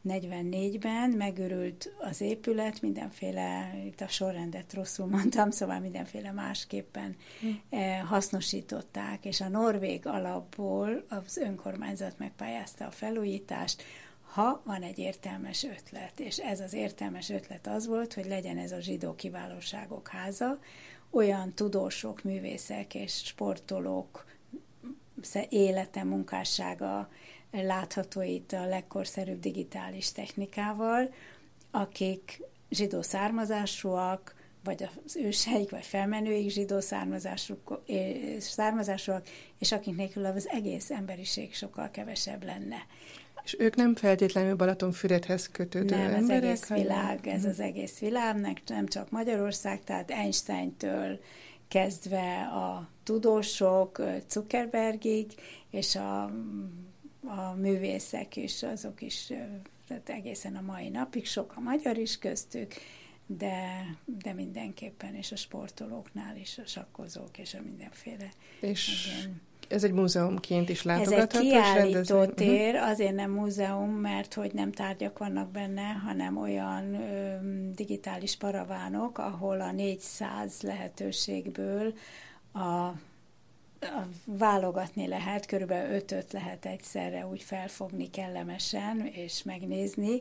44-ben 0.09 1.11
megörült 1.11 1.93
az 1.99 2.21
épület, 2.21 2.81
mindenféle, 2.81 3.75
itt 3.87 4.01
a 4.01 4.09
sorrendet 4.09 4.75
rosszul 4.75 5.07
mondtam, 5.07 5.51
szóval 5.51 5.81
mindenféle 5.81 6.33
másképpen 6.33 7.17
hm. 7.41 7.77
hasznosították, 8.07 9.25
és 9.25 9.41
a 9.41 9.49
norvég 9.49 10.07
alapból 10.07 11.05
az 11.09 11.37
önkormányzat 11.37 12.19
megpályázta 12.19 12.87
a 12.87 12.91
felújítást, 12.91 13.83
ha 14.33 14.63
van 14.65 14.83
egy 14.83 14.99
értelmes 14.99 15.65
ötlet, 15.65 16.21
és 16.21 16.39
ez 16.39 16.61
az 16.61 16.73
értelmes 16.73 17.31
ötlet 17.31 17.67
az 17.67 17.87
volt, 17.87 18.15
hogy 18.15 18.27
legyen 18.27 18.59
ez 18.59 18.73
a 18.73 18.81
zsidó 18.81 19.15
kiválóságok 19.15 20.09
háza, 20.09 20.59
olyan 21.13 21.55
tudósok, 21.55 22.23
művészek 22.23 22.95
és 22.95 23.15
sportolók 23.15 24.27
élete, 25.49 26.05
munkássága 26.05 27.09
látható 27.51 28.23
itt 28.23 28.53
a 28.53 28.67
legkorszerűbb 28.67 29.41
digitális 29.41 30.13
technikával, 30.13 31.15
akik 31.71 32.43
zsidó 32.71 33.03
származásúak, 33.03 34.35
vagy 34.65 34.83
az 34.83 35.17
őseik, 35.17 35.71
vagy 35.71 35.85
felmenőik 35.85 36.51
zsidó 36.51 36.81
származásúak, 36.81 37.83
származásúak, 38.39 39.27
és 39.59 39.73
akik 39.73 39.97
nélkül 39.97 40.25
az 40.25 40.49
egész 40.49 40.91
emberiség 40.91 41.55
sokkal 41.55 41.91
kevesebb 41.91 42.45
lenne. 42.45 42.87
És 43.45 43.57
ők 43.59 43.77
nem 43.77 43.95
feltétlenül 43.95 44.55
Balatonfüredhez 44.55 45.49
kötődő 45.49 45.97
nem, 45.97 46.15
emberek? 46.15 46.43
Ez 46.51 46.71
egész 46.71 46.83
világ, 46.83 47.27
ez 47.27 47.45
az 47.45 47.61
egész 47.61 47.99
világ, 47.99 48.63
nem 48.67 48.87
csak 48.87 49.11
Magyarország, 49.11 49.85
tehát 49.85 50.11
Einstein-től 50.11 51.21
kezdve 51.69 52.43
a 52.43 52.89
tudósok 53.03 54.03
Zuckerbergig, 54.29 55.33
és 55.71 55.95
a, 55.95 56.23
a 57.25 57.55
művészek 57.57 58.37
is, 58.37 58.63
azok 58.63 59.03
is, 59.03 59.33
tehát 59.89 60.09
egészen 60.09 60.57
a 60.57 60.61
mai 60.61 60.89
napig, 60.89 61.27
sok 61.27 61.53
a 61.57 61.61
magyar 61.61 61.99
is 61.99 62.19
köztük, 62.19 62.75
de, 63.27 63.85
de 64.05 64.33
mindenképpen, 64.33 65.15
és 65.15 65.33
a 65.33 65.37
sportolóknál 65.37 66.37
is, 66.37 66.59
a 66.59 66.67
sakkozók, 66.67 67.39
és 67.39 67.55
a 67.55 67.61
mindenféle. 67.65 68.29
És 68.61 69.07
igen 69.07 69.41
ez 69.73 69.85
egy 69.85 69.93
múzeumként 69.93 70.69
is 70.69 70.83
látogatható. 70.83 71.39
Ez 71.39 71.45
egy 71.45 71.51
kiállító 71.51 72.25
tér, 72.25 72.75
uh-huh. 72.75 72.91
azért 72.91 73.15
nem 73.15 73.31
múzeum, 73.31 73.91
mert 73.91 74.35
hogy 74.35 74.53
nem 74.55 74.73
tárgyak 74.73 75.19
vannak 75.19 75.51
benne, 75.51 75.83
hanem 75.83 76.37
olyan 76.37 76.95
ö, 76.95 77.37
digitális 77.75 78.37
paravánok, 78.37 79.19
ahol 79.19 79.61
a 79.61 79.73
400 79.73 80.61
lehetőségből 80.61 81.95
a, 82.53 82.59
a 82.59 82.97
válogatni 84.25 85.07
lehet, 85.07 85.47
körülbelül 85.47 85.95
ötöt 85.95 86.33
lehet 86.33 86.67
egyszerre 86.67 87.27
úgy 87.27 87.43
felfogni 87.43 88.11
kellemesen 88.11 89.07
és 89.07 89.43
megnézni. 89.43 90.21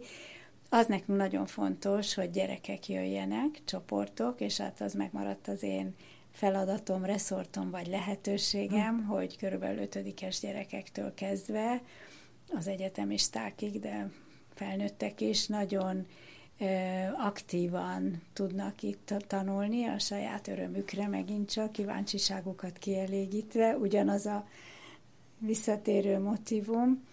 Az 0.70 0.86
nekünk 0.88 1.18
nagyon 1.18 1.46
fontos, 1.46 2.14
hogy 2.14 2.30
gyerekek 2.30 2.90
jöjjenek, 2.90 3.62
csoportok, 3.66 4.40
és 4.40 4.58
hát 4.58 4.82
az 4.82 4.94
megmaradt 4.94 5.48
az 5.48 5.64
én 5.64 5.96
feladatom, 6.32 7.06
reszortom 7.06 7.70
vagy 7.70 7.88
lehetőségem, 7.88 9.00
hm. 9.00 9.06
hogy 9.08 9.38
körülbelül 9.38 9.82
ötödikes 9.82 10.40
gyerekektől 10.40 11.14
kezdve 11.14 11.82
az 12.54 12.68
egyetemistákig, 12.68 13.80
de 13.80 14.12
felnőttek 14.54 15.22
is 15.22 15.48
nagyon 15.48 16.08
aktívan 17.18 18.22
tudnak 18.34 18.84
itt 18.84 19.14
tanulni 19.28 19.86
a 19.86 20.00
saját 20.00 20.48
örömükre 20.48 21.08
megint 21.08 21.52
csak, 21.52 21.72
kíváncsiságukat 21.72 22.78
kielégítve, 22.78 23.78
ugyanaz 23.78 24.26
a 24.26 24.48
visszatérő 25.38 26.20
motivum, 26.20 27.04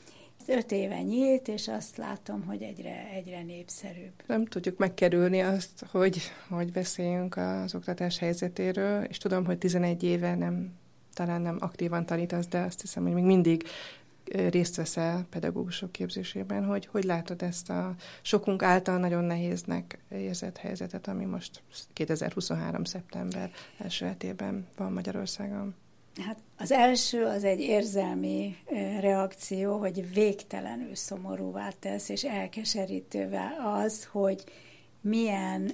öt 0.49 0.73
éve 0.73 1.03
nyílt, 1.03 1.49
és 1.49 1.69
azt 1.69 1.97
látom, 1.97 2.45
hogy 2.45 2.63
egyre, 2.63 3.09
egyre 3.15 3.43
népszerűbb. 3.43 4.13
Nem 4.27 4.45
tudjuk 4.45 4.79
megkerülni 4.79 5.41
azt, 5.41 5.85
hogy, 5.91 6.21
hogy 6.49 6.73
beszéljünk 6.73 7.37
az 7.37 7.75
oktatás 7.75 8.19
helyzetéről, 8.19 9.03
és 9.05 9.19
tudom, 9.19 9.45
hogy 9.45 9.59
11 9.59 10.03
éve 10.03 10.35
nem, 10.35 10.73
talán 11.15 11.41
nem 11.41 11.57
aktívan 11.61 12.07
tanítasz, 12.07 12.47
de 12.47 12.59
azt 12.59 12.81
hiszem, 12.81 13.03
hogy 13.03 13.13
még 13.13 13.25
mindig 13.25 13.65
részt 14.51 14.77
veszel 14.77 15.27
pedagógusok 15.31 15.93
képzésében, 15.93 16.65
hogy 16.65 16.87
hogy 16.87 17.05
látod 17.05 17.43
ezt 17.43 17.71
a 17.71 17.95
sokunk 18.23 18.63
által 18.63 18.99
nagyon 18.99 19.25
nehéznek 19.25 19.99
érzett 20.09 20.57
helyzetet, 20.57 21.09
ami 21.09 21.25
most 21.25 21.63
2023. 21.93 22.85
szeptember 22.85 23.51
első 23.79 24.07
hetében 24.07 24.67
van 24.77 24.93
Magyarországon? 24.93 25.75
Hát 26.27 26.39
az 26.57 26.73
első 26.73 27.25
az 27.25 27.45
egy 27.45 27.61
érzelmi 27.61 28.57
reakció, 29.01 29.79
hogy 29.79 30.13
végtelenül 30.13 30.95
szomorúvá 30.95 31.71
tesz, 31.81 32.09
és 32.09 32.25
elkeserítővel 32.25 33.83
az, 33.85 34.05
hogy 34.05 34.45
milyen 35.01 35.71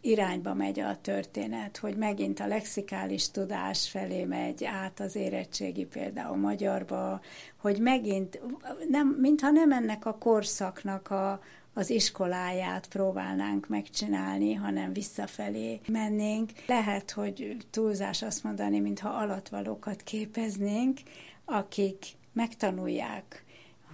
irányba 0.00 0.54
megy 0.54 0.80
a 0.80 0.98
történet, 1.00 1.76
hogy 1.76 1.96
megint 1.96 2.40
a 2.40 2.46
lexikális 2.46 3.30
tudás 3.30 3.88
felé 3.88 4.24
megy 4.24 4.64
át 4.64 5.00
az 5.00 5.16
érettségi 5.16 5.84
például 5.84 6.36
magyarba, 6.36 7.20
hogy 7.56 7.78
megint, 7.78 8.40
nem, 8.88 9.08
mintha 9.08 9.50
nem 9.50 9.72
ennek 9.72 10.06
a 10.06 10.18
korszaknak 10.18 11.10
a, 11.10 11.40
az 11.74 11.90
iskoláját 11.90 12.88
próbálnánk 12.88 13.68
megcsinálni, 13.68 14.54
hanem 14.54 14.92
visszafelé 14.92 15.80
mennénk. 15.88 16.50
Lehet, 16.66 17.10
hogy 17.10 17.56
túlzás 17.70 18.22
azt 18.22 18.44
mondani, 18.44 18.80
mintha 18.80 19.08
alatvalókat 19.08 20.02
képeznénk, 20.02 20.98
akik 21.44 22.06
megtanulják, 22.32 23.44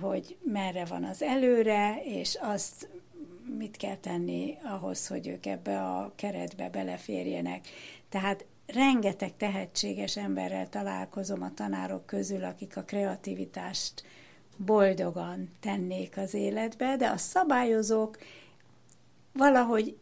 hogy 0.01 0.37
merre 0.43 0.85
van 0.85 1.05
az 1.05 1.23
előre, 1.23 2.03
és 2.05 2.39
azt 2.41 2.89
mit 3.59 3.77
kell 3.77 3.97
tenni 3.97 4.57
ahhoz, 4.65 5.07
hogy 5.07 5.27
ők 5.27 5.47
ebbe 5.47 5.83
a 5.83 6.13
keretbe 6.15 6.71
beleférjenek. 6.71 7.69
Tehát 8.09 8.45
rengeteg 8.67 9.37
tehetséges 9.37 10.17
emberrel 10.17 10.69
találkozom 10.69 11.43
a 11.43 11.55
tanárok 11.55 12.07
közül, 12.07 12.45
akik 12.45 12.77
a 12.77 12.83
kreativitást 12.83 14.03
boldogan 14.59 15.51
tennék 15.61 16.17
az 16.17 16.35
életbe, 16.35 16.97
de 16.97 17.09
a 17.09 17.17
szabályozók 17.17 18.19
valahogy 19.33 19.97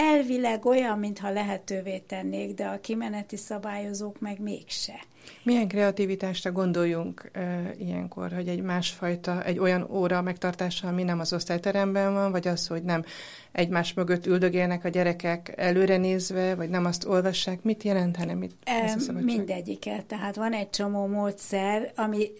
elvileg 0.00 0.66
olyan, 0.66 0.98
mintha 0.98 1.30
lehetővé 1.30 1.98
tennék, 1.98 2.54
de 2.54 2.66
a 2.66 2.80
kimeneti 2.80 3.36
szabályozók 3.36 4.20
meg 4.20 4.40
mégse. 4.40 4.94
Milyen 5.42 5.68
kreativitásra 5.68 6.52
gondoljunk 6.52 7.30
e, 7.32 7.74
ilyenkor, 7.78 8.32
hogy 8.32 8.48
egy 8.48 8.62
másfajta, 8.62 9.44
egy 9.44 9.58
olyan 9.58 9.86
óra 9.90 10.22
megtartása, 10.22 10.88
ami 10.88 11.02
nem 11.02 11.20
az 11.20 11.32
osztályteremben 11.32 12.12
van, 12.12 12.30
vagy 12.30 12.48
az, 12.48 12.66
hogy 12.66 12.82
nem 12.82 13.04
egymás 13.52 13.94
mögött 13.94 14.26
üldögélnek 14.26 14.84
a 14.84 14.88
gyerekek 14.88 15.52
előre 15.56 15.96
nézve, 15.96 16.54
vagy 16.54 16.68
nem 16.68 16.84
azt 16.84 17.06
olvassák, 17.06 17.62
mit 17.62 17.82
jelentene? 17.82 18.34
Mit, 18.34 18.54
e, 18.64 18.96
mindegyiket, 19.20 20.04
tehát 20.04 20.36
van 20.36 20.52
egy 20.52 20.70
csomó 20.70 21.06
módszer, 21.06 21.92
ami 21.96 22.30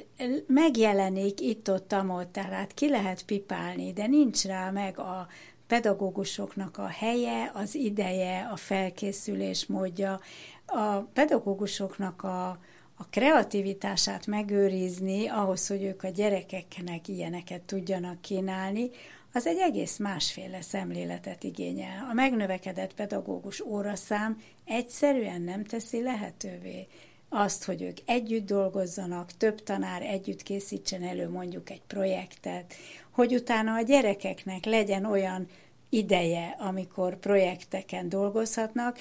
megjelenik 0.46 1.40
itt-ott, 1.40 1.92
amott, 1.92 2.32
tehát 2.32 2.74
ki 2.74 2.88
lehet 2.88 3.24
pipálni, 3.24 3.92
de 3.92 4.06
nincs 4.06 4.44
rá 4.44 4.70
meg 4.70 4.98
a 4.98 5.26
pedagógusoknak 5.70 6.78
a 6.78 6.86
helye, 6.86 7.50
az 7.54 7.74
ideje, 7.74 8.48
a 8.52 8.56
felkészülés 8.56 9.66
módja, 9.66 10.20
a 10.66 10.96
pedagógusoknak 10.96 12.22
a, 12.22 12.48
a 12.96 13.04
kreativitását 13.10 14.26
megőrizni, 14.26 15.28
ahhoz, 15.28 15.66
hogy 15.66 15.82
ők 15.82 16.02
a 16.02 16.08
gyerekeknek 16.08 17.08
ilyeneket 17.08 17.60
tudjanak 17.60 18.20
kínálni, 18.20 18.90
az 19.32 19.46
egy 19.46 19.58
egész 19.58 19.96
másféle 19.96 20.60
szemléletet 20.60 21.44
igényel. 21.44 22.06
A 22.10 22.12
megnövekedett 22.12 22.94
pedagógus 22.94 23.60
óraszám 23.60 24.42
egyszerűen 24.64 25.42
nem 25.42 25.64
teszi 25.64 26.02
lehetővé 26.02 26.86
azt, 27.28 27.64
hogy 27.64 27.82
ők 27.82 27.98
együtt 28.04 28.46
dolgozzanak, 28.46 29.36
több 29.36 29.62
tanár 29.62 30.02
együtt 30.02 30.42
készítsen 30.42 31.02
elő 31.02 31.28
mondjuk 31.28 31.70
egy 31.70 31.82
projektet, 31.86 32.74
hogy 33.10 33.34
utána 33.34 33.74
a 33.74 33.82
gyerekeknek 33.82 34.64
legyen 34.64 35.04
olyan 35.04 35.48
ideje, 35.88 36.56
amikor 36.58 37.18
projekteken 37.18 38.08
dolgozhatnak. 38.08 38.98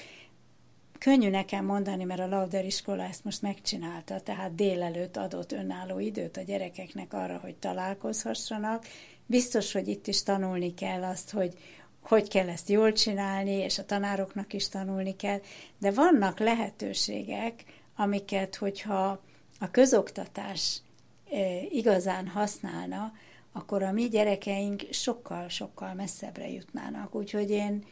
Könnyű 0.98 1.30
nekem 1.30 1.64
mondani, 1.64 2.04
mert 2.04 2.20
a 2.20 2.26
Lauder 2.28 2.64
iskola 2.64 3.02
ezt 3.02 3.24
most 3.24 3.42
megcsinálta, 3.42 4.20
tehát 4.20 4.54
délelőtt 4.54 5.16
adott 5.16 5.52
önálló 5.52 5.98
időt 5.98 6.36
a 6.36 6.42
gyerekeknek 6.42 7.12
arra, 7.12 7.38
hogy 7.42 7.54
találkozhassanak. 7.54 8.86
Biztos, 9.26 9.72
hogy 9.72 9.88
itt 9.88 10.06
is 10.06 10.22
tanulni 10.22 10.74
kell 10.74 11.02
azt, 11.02 11.30
hogy 11.30 11.54
hogy 12.00 12.28
kell 12.28 12.48
ezt 12.48 12.68
jól 12.68 12.92
csinálni, 12.92 13.50
és 13.50 13.78
a 13.78 13.84
tanároknak 13.84 14.52
is 14.52 14.68
tanulni 14.68 15.16
kell, 15.16 15.40
de 15.78 15.90
vannak 15.90 16.38
lehetőségek, 16.38 17.64
amiket, 17.96 18.56
hogyha 18.56 19.20
a 19.60 19.70
közoktatás 19.70 20.82
eh, 21.30 21.72
igazán 21.74 22.26
használna, 22.28 23.12
akkor 23.52 23.82
a 23.82 23.92
mi 23.92 24.08
gyerekeink 24.08 24.82
sokkal-sokkal 24.90 25.94
messzebbre 25.94 26.50
jutnának. 26.50 27.14
Úgyhogy 27.14 27.50
én, 27.50 27.84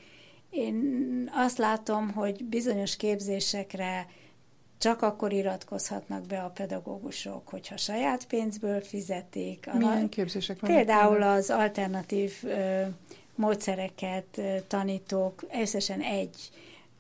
én 0.51 1.31
azt 1.35 1.59
látom, 1.59 2.11
hogy 2.13 2.45
bizonyos 2.45 2.97
képzésekre 2.97 4.07
csak 4.79 5.03
akkor 5.03 5.33
iratkozhatnak 5.33 6.27
be 6.27 6.39
a 6.39 6.51
pedagógusok, 6.51 7.49
hogyha 7.49 7.77
saját 7.77 8.27
pénzből 8.27 8.81
fizetik. 8.81 9.71
Milyen 9.73 10.09
képzések 10.09 10.61
vannak? 10.61 10.77
Például 10.77 11.23
az 11.23 11.51
alternatív 11.51 12.33
ö, 12.43 12.83
módszereket 13.35 14.27
ö, 14.37 14.57
tanítók, 14.67 15.45
összesen 15.61 16.01
egy. 16.01 16.51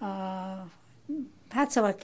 A, 0.01 0.05
hát 1.49 1.71
szóval 1.71 1.94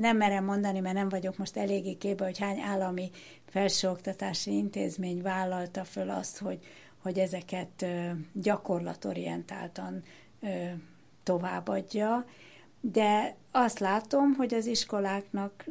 nem 0.00 0.16
merem 0.16 0.44
mondani, 0.44 0.80
mert 0.80 0.94
nem 0.94 1.08
vagyok 1.08 1.36
most 1.36 1.56
eléggé 1.56 1.94
képbe, 1.94 2.24
hogy 2.24 2.38
hány 2.38 2.60
állami 2.60 3.10
felsőoktatási 3.50 4.56
intézmény 4.56 5.22
vállalta 5.22 5.84
föl 5.84 6.10
azt, 6.10 6.38
hogy, 6.38 6.58
hogy 7.02 7.18
ezeket 7.18 7.86
gyakorlatorientáltan 8.32 10.02
továbbadja. 11.22 12.26
De 12.80 13.36
azt 13.50 13.78
látom, 13.78 14.34
hogy 14.34 14.54
az 14.54 14.66
iskoláknak 14.66 15.64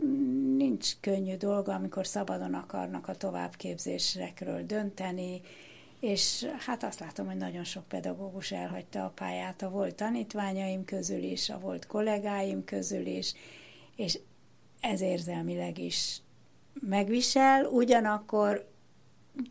nincs 0.58 0.92
könnyű 1.00 1.36
dolga, 1.36 1.74
amikor 1.74 2.08
szabadon 2.08 2.54
akarnak 2.54 3.08
a 3.08 3.16
továbbképzésekről 3.16 4.66
dönteni, 4.66 5.42
és 6.00 6.46
hát 6.60 6.84
azt 6.84 7.00
látom, 7.00 7.26
hogy 7.26 7.38
nagyon 7.38 7.64
sok 7.64 7.88
pedagógus 7.88 8.52
elhagyta 8.52 9.06
a 9.06 9.12
pályát, 9.16 9.62
a 9.62 9.70
volt 9.70 9.96
tanítványaim 9.96 10.86
közül 10.86 11.24
is, 11.24 11.50
a 11.50 11.60
volt 11.60 11.86
kollégáim 11.86 12.64
közül 12.64 13.06
is, 13.06 13.34
és 13.96 14.20
ez 14.80 15.02
érzelmileg 15.02 15.78
is 15.78 16.22
megvisel, 16.80 17.66
ugyanakkor 17.66 18.68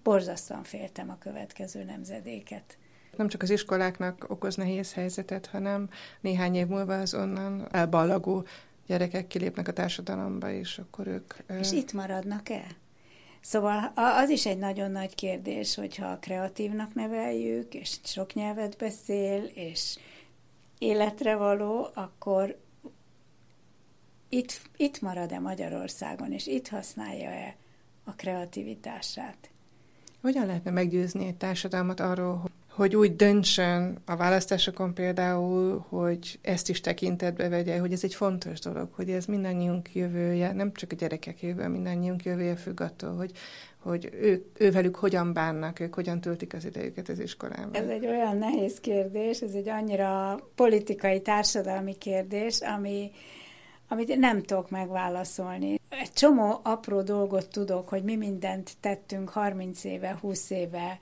borzasztóan 0.02 0.64
féltem 0.64 1.10
a 1.10 1.18
következő 1.18 1.84
nemzedéket 1.84 2.78
nem 3.16 3.28
csak 3.28 3.42
az 3.42 3.50
iskoláknak 3.50 4.26
okoz 4.28 4.54
nehéz 4.54 4.92
helyzetet, 4.92 5.46
hanem 5.46 5.88
néhány 6.20 6.54
év 6.54 6.66
múlva 6.66 6.98
az 7.00 7.14
onnan 7.14 7.68
elballagó 7.70 8.44
gyerekek 8.86 9.26
kilépnek 9.26 9.68
a 9.68 9.72
társadalomba, 9.72 10.50
és 10.50 10.78
akkor 10.78 11.06
ők... 11.06 11.34
És 11.60 11.72
itt 11.72 11.92
maradnak-e? 11.92 12.64
Szóval 13.40 13.92
az 13.94 14.28
is 14.28 14.46
egy 14.46 14.58
nagyon 14.58 14.90
nagy 14.90 15.14
kérdés, 15.14 15.74
hogyha 15.74 16.18
kreatívnak 16.18 16.94
neveljük, 16.94 17.74
és 17.74 17.96
sok 18.04 18.34
nyelvet 18.34 18.76
beszél, 18.76 19.44
és 19.44 19.98
életre 20.78 21.36
való, 21.36 21.88
akkor 21.94 22.58
itt, 24.28 24.60
itt 24.76 25.00
marad-e 25.00 25.38
Magyarországon, 25.38 26.32
és 26.32 26.46
itt 26.46 26.68
használja-e 26.68 27.56
a 28.04 28.14
kreativitását? 28.14 29.50
Hogyan 30.20 30.46
lehetne 30.46 30.70
meggyőzni 30.70 31.26
egy 31.26 31.36
társadalmat 31.36 32.00
arról, 32.00 32.50
hogy 32.76 32.96
úgy 32.96 33.16
döntsön 33.16 33.98
a 34.04 34.16
választásokon 34.16 34.94
például, 34.94 35.84
hogy 35.88 36.38
ezt 36.42 36.68
is 36.68 36.80
tekintetbe 36.80 37.48
vegye, 37.48 37.78
hogy 37.78 37.92
ez 37.92 38.04
egy 38.04 38.14
fontos 38.14 38.60
dolog, 38.60 38.88
hogy 38.92 39.10
ez 39.10 39.24
mindannyiunk 39.24 39.94
jövője, 39.94 40.52
nem 40.52 40.72
csak 40.72 40.92
a 40.92 40.94
gyerekek 40.94 41.42
jövője, 41.42 41.68
mindannyiunk 41.68 42.24
jövője 42.24 42.56
függ 42.56 42.80
attól, 42.80 43.16
hogy, 43.16 43.30
hogy 43.78 44.10
ő, 44.20 44.44
ővelük 44.58 44.96
hogyan 44.96 45.32
bánnak, 45.32 45.80
ők 45.80 45.94
hogyan 45.94 46.20
töltik 46.20 46.54
az 46.54 46.64
idejüket 46.64 47.08
az 47.08 47.18
iskolában. 47.18 47.74
Ez 47.74 47.88
egy 47.88 48.06
olyan 48.06 48.36
nehéz 48.36 48.80
kérdés, 48.80 49.40
ez 49.40 49.52
egy 49.52 49.68
annyira 49.68 50.38
politikai, 50.54 51.20
társadalmi 51.22 51.94
kérdés, 51.98 52.60
ami, 52.60 53.10
amit 53.88 54.16
nem 54.16 54.42
tudok 54.42 54.70
megválaszolni. 54.70 55.80
Egy 55.88 56.12
csomó 56.12 56.60
apró 56.62 57.02
dolgot 57.02 57.48
tudok, 57.48 57.88
hogy 57.88 58.04
mi 58.04 58.16
mindent 58.16 58.72
tettünk 58.80 59.28
30 59.28 59.84
éve, 59.84 60.18
20 60.20 60.50
éve, 60.50 60.98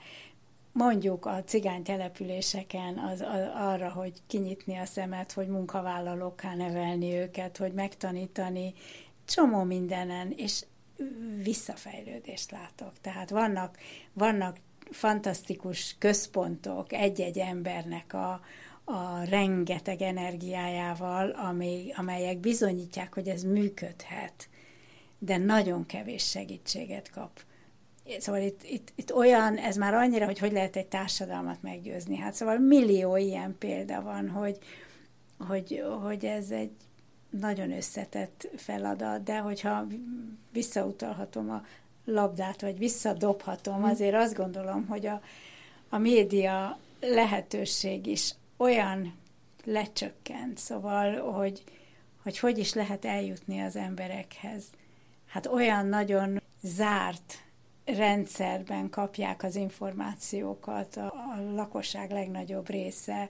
mondjuk 0.71 1.25
a 1.25 1.43
cigány 1.43 1.83
településeken 1.83 2.97
az, 2.97 3.21
az, 3.21 3.49
arra, 3.55 3.89
hogy 3.89 4.13
kinyitni 4.27 4.77
a 4.77 4.85
szemet, 4.85 5.31
hogy 5.31 5.47
munkavállalókká 5.47 6.55
nevelni 6.55 7.13
őket, 7.13 7.57
hogy 7.57 7.73
megtanítani, 7.73 8.73
csomó 9.25 9.63
mindenen, 9.63 10.33
és 10.37 10.65
visszafejlődést 11.43 12.51
látok. 12.51 12.91
Tehát 13.01 13.29
vannak, 13.29 13.77
vannak 14.13 14.57
fantasztikus 14.91 15.95
központok 15.99 16.93
egy-egy 16.93 17.39
embernek 17.39 18.13
a, 18.13 18.41
a 18.85 19.23
rengeteg 19.23 20.01
energiájával, 20.01 21.29
ami, 21.29 21.91
amelyek 21.95 22.37
bizonyítják, 22.37 23.13
hogy 23.13 23.27
ez 23.27 23.43
működhet, 23.43 24.49
de 25.19 25.37
nagyon 25.37 25.85
kevés 25.85 26.29
segítséget 26.29 27.09
kap 27.11 27.39
Szóval 28.19 28.41
itt, 28.41 28.63
itt, 28.63 28.91
itt 28.95 29.13
olyan, 29.13 29.57
ez 29.57 29.75
már 29.75 29.93
annyira, 29.93 30.25
hogy 30.25 30.39
hogy 30.39 30.51
lehet 30.51 30.75
egy 30.75 30.87
társadalmat 30.87 31.61
meggyőzni. 31.61 32.17
Hát 32.17 32.33
szóval 32.33 32.57
millió 32.57 33.15
ilyen 33.15 33.55
példa 33.59 34.01
van, 34.01 34.29
hogy, 34.29 34.57
hogy, 35.47 35.83
hogy 36.01 36.25
ez 36.25 36.49
egy 36.49 36.71
nagyon 37.29 37.71
összetett 37.71 38.47
feladat, 38.55 39.23
de 39.23 39.37
hogyha 39.37 39.87
visszautalhatom 40.51 41.49
a 41.49 41.65
labdát, 42.05 42.61
vagy 42.61 42.77
visszadobhatom, 42.77 43.79
mhm. 43.79 43.89
azért 43.89 44.15
azt 44.15 44.35
gondolom, 44.35 44.85
hogy 44.87 45.05
a, 45.05 45.21
a 45.89 45.97
média 45.97 46.77
lehetőség 46.99 48.05
is 48.05 48.33
olyan 48.57 49.13
lecsökkent, 49.63 50.57
szóval, 50.57 51.31
hogy, 51.31 51.63
hogy 52.23 52.39
hogy 52.39 52.57
is 52.57 52.73
lehet 52.73 53.05
eljutni 53.05 53.59
az 53.59 53.75
emberekhez. 53.75 54.63
Hát 55.25 55.45
olyan 55.45 55.85
nagyon 55.85 56.41
zárt 56.61 57.43
rendszerben 57.85 58.89
kapják 58.89 59.43
az 59.43 59.55
információkat 59.55 60.95
a, 60.95 61.05
a 61.05 61.51
lakosság 61.53 62.11
legnagyobb 62.11 62.69
része, 62.69 63.29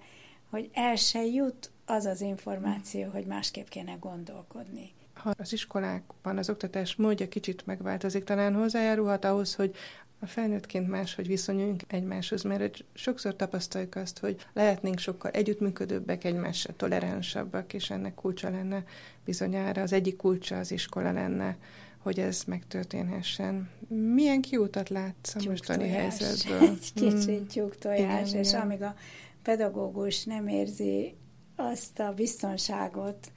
hogy 0.50 0.70
el 0.74 0.96
se 0.96 1.26
jut 1.26 1.72
az 1.86 2.06
az 2.06 2.22
információ, 2.22 3.10
hogy 3.10 3.26
másképp 3.26 3.68
kéne 3.68 3.94
gondolkodni. 4.00 4.94
Ha 5.14 5.34
az 5.38 5.54
iskolákban 5.54 6.38
az 6.38 6.50
oktatás 6.50 6.96
módja 6.96 7.28
kicsit 7.28 7.66
megváltozik, 7.66 8.24
talán 8.24 8.56
hozzájárulhat 8.56 9.26
ahhoz, 9.26 9.56
hogy 9.56 9.76
a 10.26 10.28
felnőttként 10.28 10.88
máshogy 10.88 11.28
viszonyuljunk 11.28 11.82
egymáshoz, 11.88 12.44
mert 12.44 12.84
sokszor 12.94 13.36
tapasztaljuk 13.36 13.96
azt, 13.96 14.20
hogy 14.20 14.46
lehetnénk 14.54 15.00
sokkal 15.00 15.32
együttműködőbbek, 15.32 16.24
egymással 16.24 16.76
toleránsabbak, 16.78 17.74
és 17.74 17.90
ennek 17.90 18.14
kulcsa 18.14 18.50
lenne 18.50 18.84
bizonyára, 19.26 19.82
az 19.82 19.94
egyik 19.94 20.16
kulcsa 20.16 20.58
az 20.58 20.72
iskola 20.72 21.12
lenne 21.12 21.58
hogy 21.98 22.20
ez 22.20 22.44
megtörténhessen. 22.48 23.70
Milyen 23.88 24.42
kiútat 24.42 24.90
látsz 24.90 25.36
a 25.36 25.50
mostani 25.50 25.90
helyzetből? 25.90 26.60
Egy 26.70 26.94
kicsit 26.94 27.24
hmm. 27.24 27.48
tyúktojás, 27.48 28.30
igen, 28.30 28.42
és 28.42 28.54
amíg 28.54 28.82
a 28.82 28.96
pedagógus 29.44 30.24
nem 30.24 30.48
érzi 30.48 31.16
azt 31.56 32.00
a 32.00 32.14
biztonságot 32.14 33.32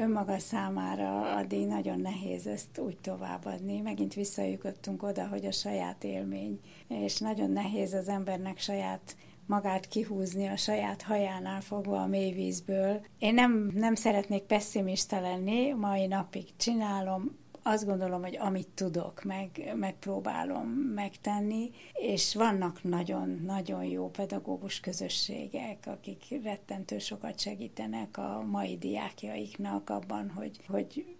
önmaga 0.00 0.38
számára, 0.38 1.36
addig 1.36 1.66
nagyon 1.66 2.00
nehéz 2.00 2.46
ezt 2.46 2.78
úgy 2.78 2.96
továbbadni. 2.96 3.80
Megint 3.80 4.14
visszajutottunk 4.14 5.02
oda, 5.02 5.26
hogy 5.26 5.46
a 5.46 5.52
saját 5.52 6.04
élmény, 6.04 6.60
és 6.88 7.18
nagyon 7.18 7.50
nehéz 7.50 7.92
az 7.92 8.08
embernek 8.08 8.58
saját 8.58 9.16
magát 9.46 9.88
kihúzni 9.88 10.46
a 10.46 10.56
saját 10.56 11.02
hajánál 11.02 11.60
fogva 11.60 12.02
a 12.02 12.06
mélyvízből. 12.06 13.00
Én 13.18 13.34
nem, 13.34 13.70
nem 13.74 13.94
szeretnék 13.94 14.42
pessimista 14.42 15.20
lenni, 15.20 15.72
mai 15.72 16.06
napig 16.06 16.44
csinálom, 16.56 17.36
azt 17.62 17.86
gondolom, 17.86 18.22
hogy 18.22 18.36
amit 18.36 18.68
tudok, 18.68 19.22
meg, 19.24 19.72
megpróbálom 19.76 20.68
megtenni, 20.94 21.70
és 21.92 22.34
vannak 22.34 22.82
nagyon-nagyon 22.82 23.84
jó 23.84 24.10
pedagógus 24.10 24.80
közösségek, 24.80 25.86
akik 25.86 26.24
rettentő 26.42 26.98
sokat 26.98 27.40
segítenek 27.40 28.16
a 28.16 28.42
mai 28.50 28.78
diákjaiknak 28.78 29.90
abban, 29.90 30.30
hogy, 30.30 30.60
hogy 30.66 31.16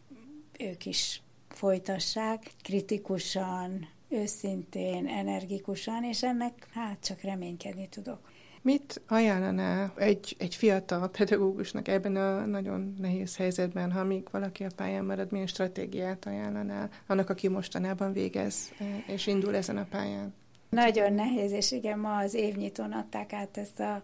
ők 0.58 0.86
is 0.86 1.22
folytassák 1.48 2.50
kritikusan, 2.62 3.88
őszintén, 4.08 5.06
energikusan, 5.06 6.04
és 6.04 6.22
ennek 6.22 6.68
hát 6.72 7.04
csak 7.04 7.20
reménykedni 7.20 7.88
tudok. 7.88 8.30
Mit 8.68 9.00
ajánlanál 9.06 9.92
egy, 9.96 10.36
egy 10.38 10.54
fiatal 10.54 11.08
pedagógusnak 11.08 11.88
ebben 11.88 12.16
a 12.16 12.46
nagyon 12.46 12.94
nehéz 12.98 13.36
helyzetben, 13.36 13.92
ha 13.92 14.04
még 14.04 14.28
valaki 14.30 14.64
a 14.64 14.68
pályán 14.76 15.04
marad, 15.04 15.32
milyen 15.32 15.46
stratégiát 15.46 16.26
ajánlanál 16.26 16.90
annak, 17.06 17.30
aki 17.30 17.48
mostanában 17.48 18.12
végez 18.12 18.72
és 19.06 19.26
indul 19.26 19.56
ezen 19.56 19.76
a 19.76 19.86
pályán? 19.90 20.34
Nagyon 20.68 21.12
nehéz, 21.12 21.52
és 21.52 21.72
igen, 21.72 21.98
ma 21.98 22.16
az 22.16 22.34
évnyitón 22.34 22.92
adták 22.92 23.32
át 23.32 23.56
ezt 23.56 23.80
a, 23.80 24.02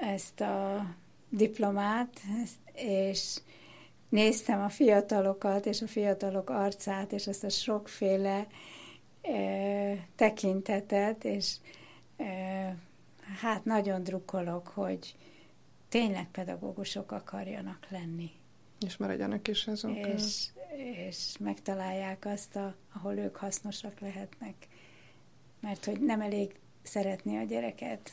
ezt 0.00 0.40
a 0.40 0.86
diplomát, 1.28 2.20
és 2.74 3.40
néztem 4.08 4.62
a 4.62 4.68
fiatalokat, 4.68 5.66
és 5.66 5.82
a 5.82 5.86
fiatalok 5.86 6.50
arcát, 6.50 7.12
és 7.12 7.26
ezt 7.26 7.44
a 7.44 7.48
sokféle 7.48 8.46
e, 9.22 9.36
tekintetet, 10.16 11.24
és 11.24 11.54
e, 12.16 12.76
hát 13.40 13.64
nagyon 13.64 14.02
drukkolok, 14.02 14.68
hogy 14.68 15.16
tényleg 15.88 16.30
pedagógusok 16.30 17.12
akarjanak 17.12 17.86
lenni. 17.88 18.30
És 18.86 18.96
maradjanak 18.96 19.48
is 19.48 19.66
azok. 19.66 19.96
És, 19.96 20.46
és 21.06 21.36
megtalálják 21.40 22.24
azt, 22.24 22.56
a, 22.56 22.74
ahol 22.92 23.16
ők 23.16 23.36
hasznosak 23.36 24.00
lehetnek. 24.00 24.54
Mert 25.60 25.84
hogy 25.84 26.00
nem 26.00 26.20
elég 26.20 26.54
szeretni 26.82 27.36
a 27.36 27.42
gyereket, 27.42 28.10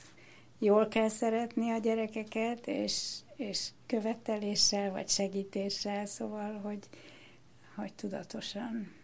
jól 0.60 0.88
kell 0.88 1.10
szeretni 1.10 1.72
a 1.72 1.78
gyerekeket, 1.78 2.68
és, 2.68 3.18
és 3.36 3.70
követeléssel, 3.86 4.92
vagy 4.92 5.10
segítéssel, 5.10 6.06
szóval, 6.06 6.60
hogy, 6.60 6.88
hogy 7.76 7.94
tudatosan. 7.94 9.01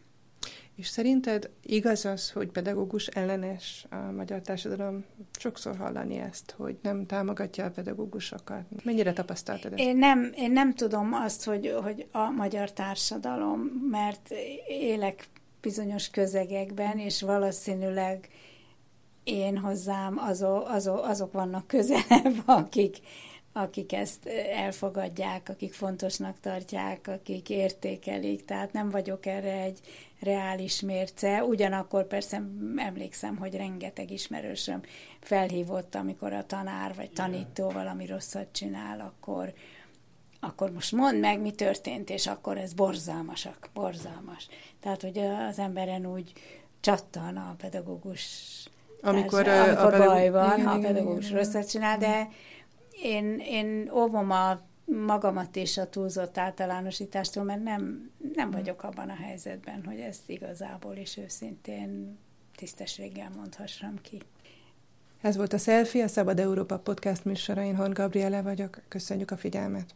És 0.77 0.87
szerinted 0.87 1.49
igaz 1.63 2.05
az, 2.05 2.31
hogy 2.31 2.47
pedagógus 2.47 3.07
ellenes 3.07 3.85
a 3.89 3.95
magyar 3.95 4.41
társadalom? 4.41 5.05
Sokszor 5.39 5.77
hallani 5.77 6.17
ezt, 6.17 6.53
hogy 6.57 6.77
nem 6.81 7.05
támogatja 7.05 7.65
a 7.65 7.69
pedagógusokat. 7.69 8.61
Mennyire 8.83 9.13
tapasztaltad 9.13 9.73
ezt? 9.73 9.81
Én 9.81 9.97
nem, 9.97 10.31
én 10.35 10.51
nem 10.51 10.73
tudom 10.73 11.13
azt, 11.13 11.43
hogy, 11.43 11.73
hogy 11.83 12.07
a 12.11 12.29
magyar 12.29 12.71
társadalom, 12.71 13.59
mert 13.91 14.29
élek 14.67 15.27
bizonyos 15.61 16.09
közegekben, 16.09 16.97
és 16.97 17.21
valószínűleg 17.21 18.29
én 19.23 19.57
hozzám 19.57 20.17
azok, 20.17 20.67
azok, 20.67 21.05
azok 21.05 21.31
vannak 21.31 21.67
közelebb, 21.67 22.35
akik, 22.45 22.97
akik 23.57 23.93
ezt 23.93 24.25
elfogadják, 24.55 25.49
akik 25.49 25.73
fontosnak 25.73 26.39
tartják, 26.39 27.07
akik 27.07 27.49
értékelik, 27.49 28.45
tehát 28.45 28.73
nem 28.73 28.89
vagyok 28.89 29.25
erre 29.25 29.61
egy 29.61 29.79
reális 30.19 30.81
mérce. 30.81 31.43
Ugyanakkor 31.43 32.07
persze 32.07 32.41
emlékszem, 32.75 33.37
hogy 33.37 33.55
rengeteg 33.55 34.11
ismerősöm 34.11 34.81
felhívott, 35.19 35.95
amikor 35.95 36.33
a 36.33 36.45
tanár 36.45 36.95
vagy 36.95 37.09
tanító 37.09 37.69
valami 37.69 38.05
rosszat 38.05 38.47
csinál, 38.51 38.99
akkor, 38.99 39.53
akkor 40.39 40.71
most 40.71 40.91
mondd 40.91 41.17
meg, 41.17 41.41
mi 41.41 41.51
történt, 41.51 42.09
és 42.09 42.27
akkor 42.27 42.57
ez 42.57 42.73
borzalmasak, 42.73 43.69
borzalmas. 43.73 44.47
Tehát, 44.79 45.01
hogy 45.01 45.17
az 45.49 45.59
emberen 45.59 46.05
úgy 46.05 46.33
csattan 46.79 47.37
a 47.37 47.55
pedagógus 47.57 48.23
amikor, 49.01 49.43
társa, 49.43 49.81
amikor 49.81 50.01
a 50.01 50.05
baj 50.05 50.29
van, 50.29 50.53
igen, 50.53 50.67
ha 50.67 50.73
a 50.73 50.79
pedagógus 50.79 51.31
rosszat 51.31 51.69
csinál, 51.69 51.97
de 51.97 52.29
én, 53.03 53.39
én 53.39 53.91
óvom 53.93 54.31
a 54.31 54.61
magamat 54.85 55.55
is 55.55 55.77
a 55.77 55.89
túlzott 55.89 56.37
általánosítástól, 56.37 57.43
mert 57.43 57.63
nem, 57.63 58.11
nem 58.35 58.51
vagyok 58.51 58.83
abban 58.83 59.09
a 59.09 59.15
helyzetben, 59.15 59.85
hogy 59.85 59.99
ezt 59.99 60.29
igazából 60.29 60.95
is 60.95 61.17
őszintén 61.17 62.17
tisztességgel 62.55 63.29
mondhassam 63.35 64.01
ki. 64.01 64.21
Ez 65.21 65.35
volt 65.35 65.53
a 65.53 65.57
Selfie, 65.57 66.03
a 66.03 66.07
Szabad 66.07 66.39
Európa 66.39 66.79
podcast 66.79 67.25
műsora. 67.25 67.63
Én 67.63 67.75
Hon 67.75 67.93
Gabriele 67.93 68.41
vagyok. 68.41 68.81
Köszönjük 68.87 69.31
a 69.31 69.37
figyelmet! 69.37 69.95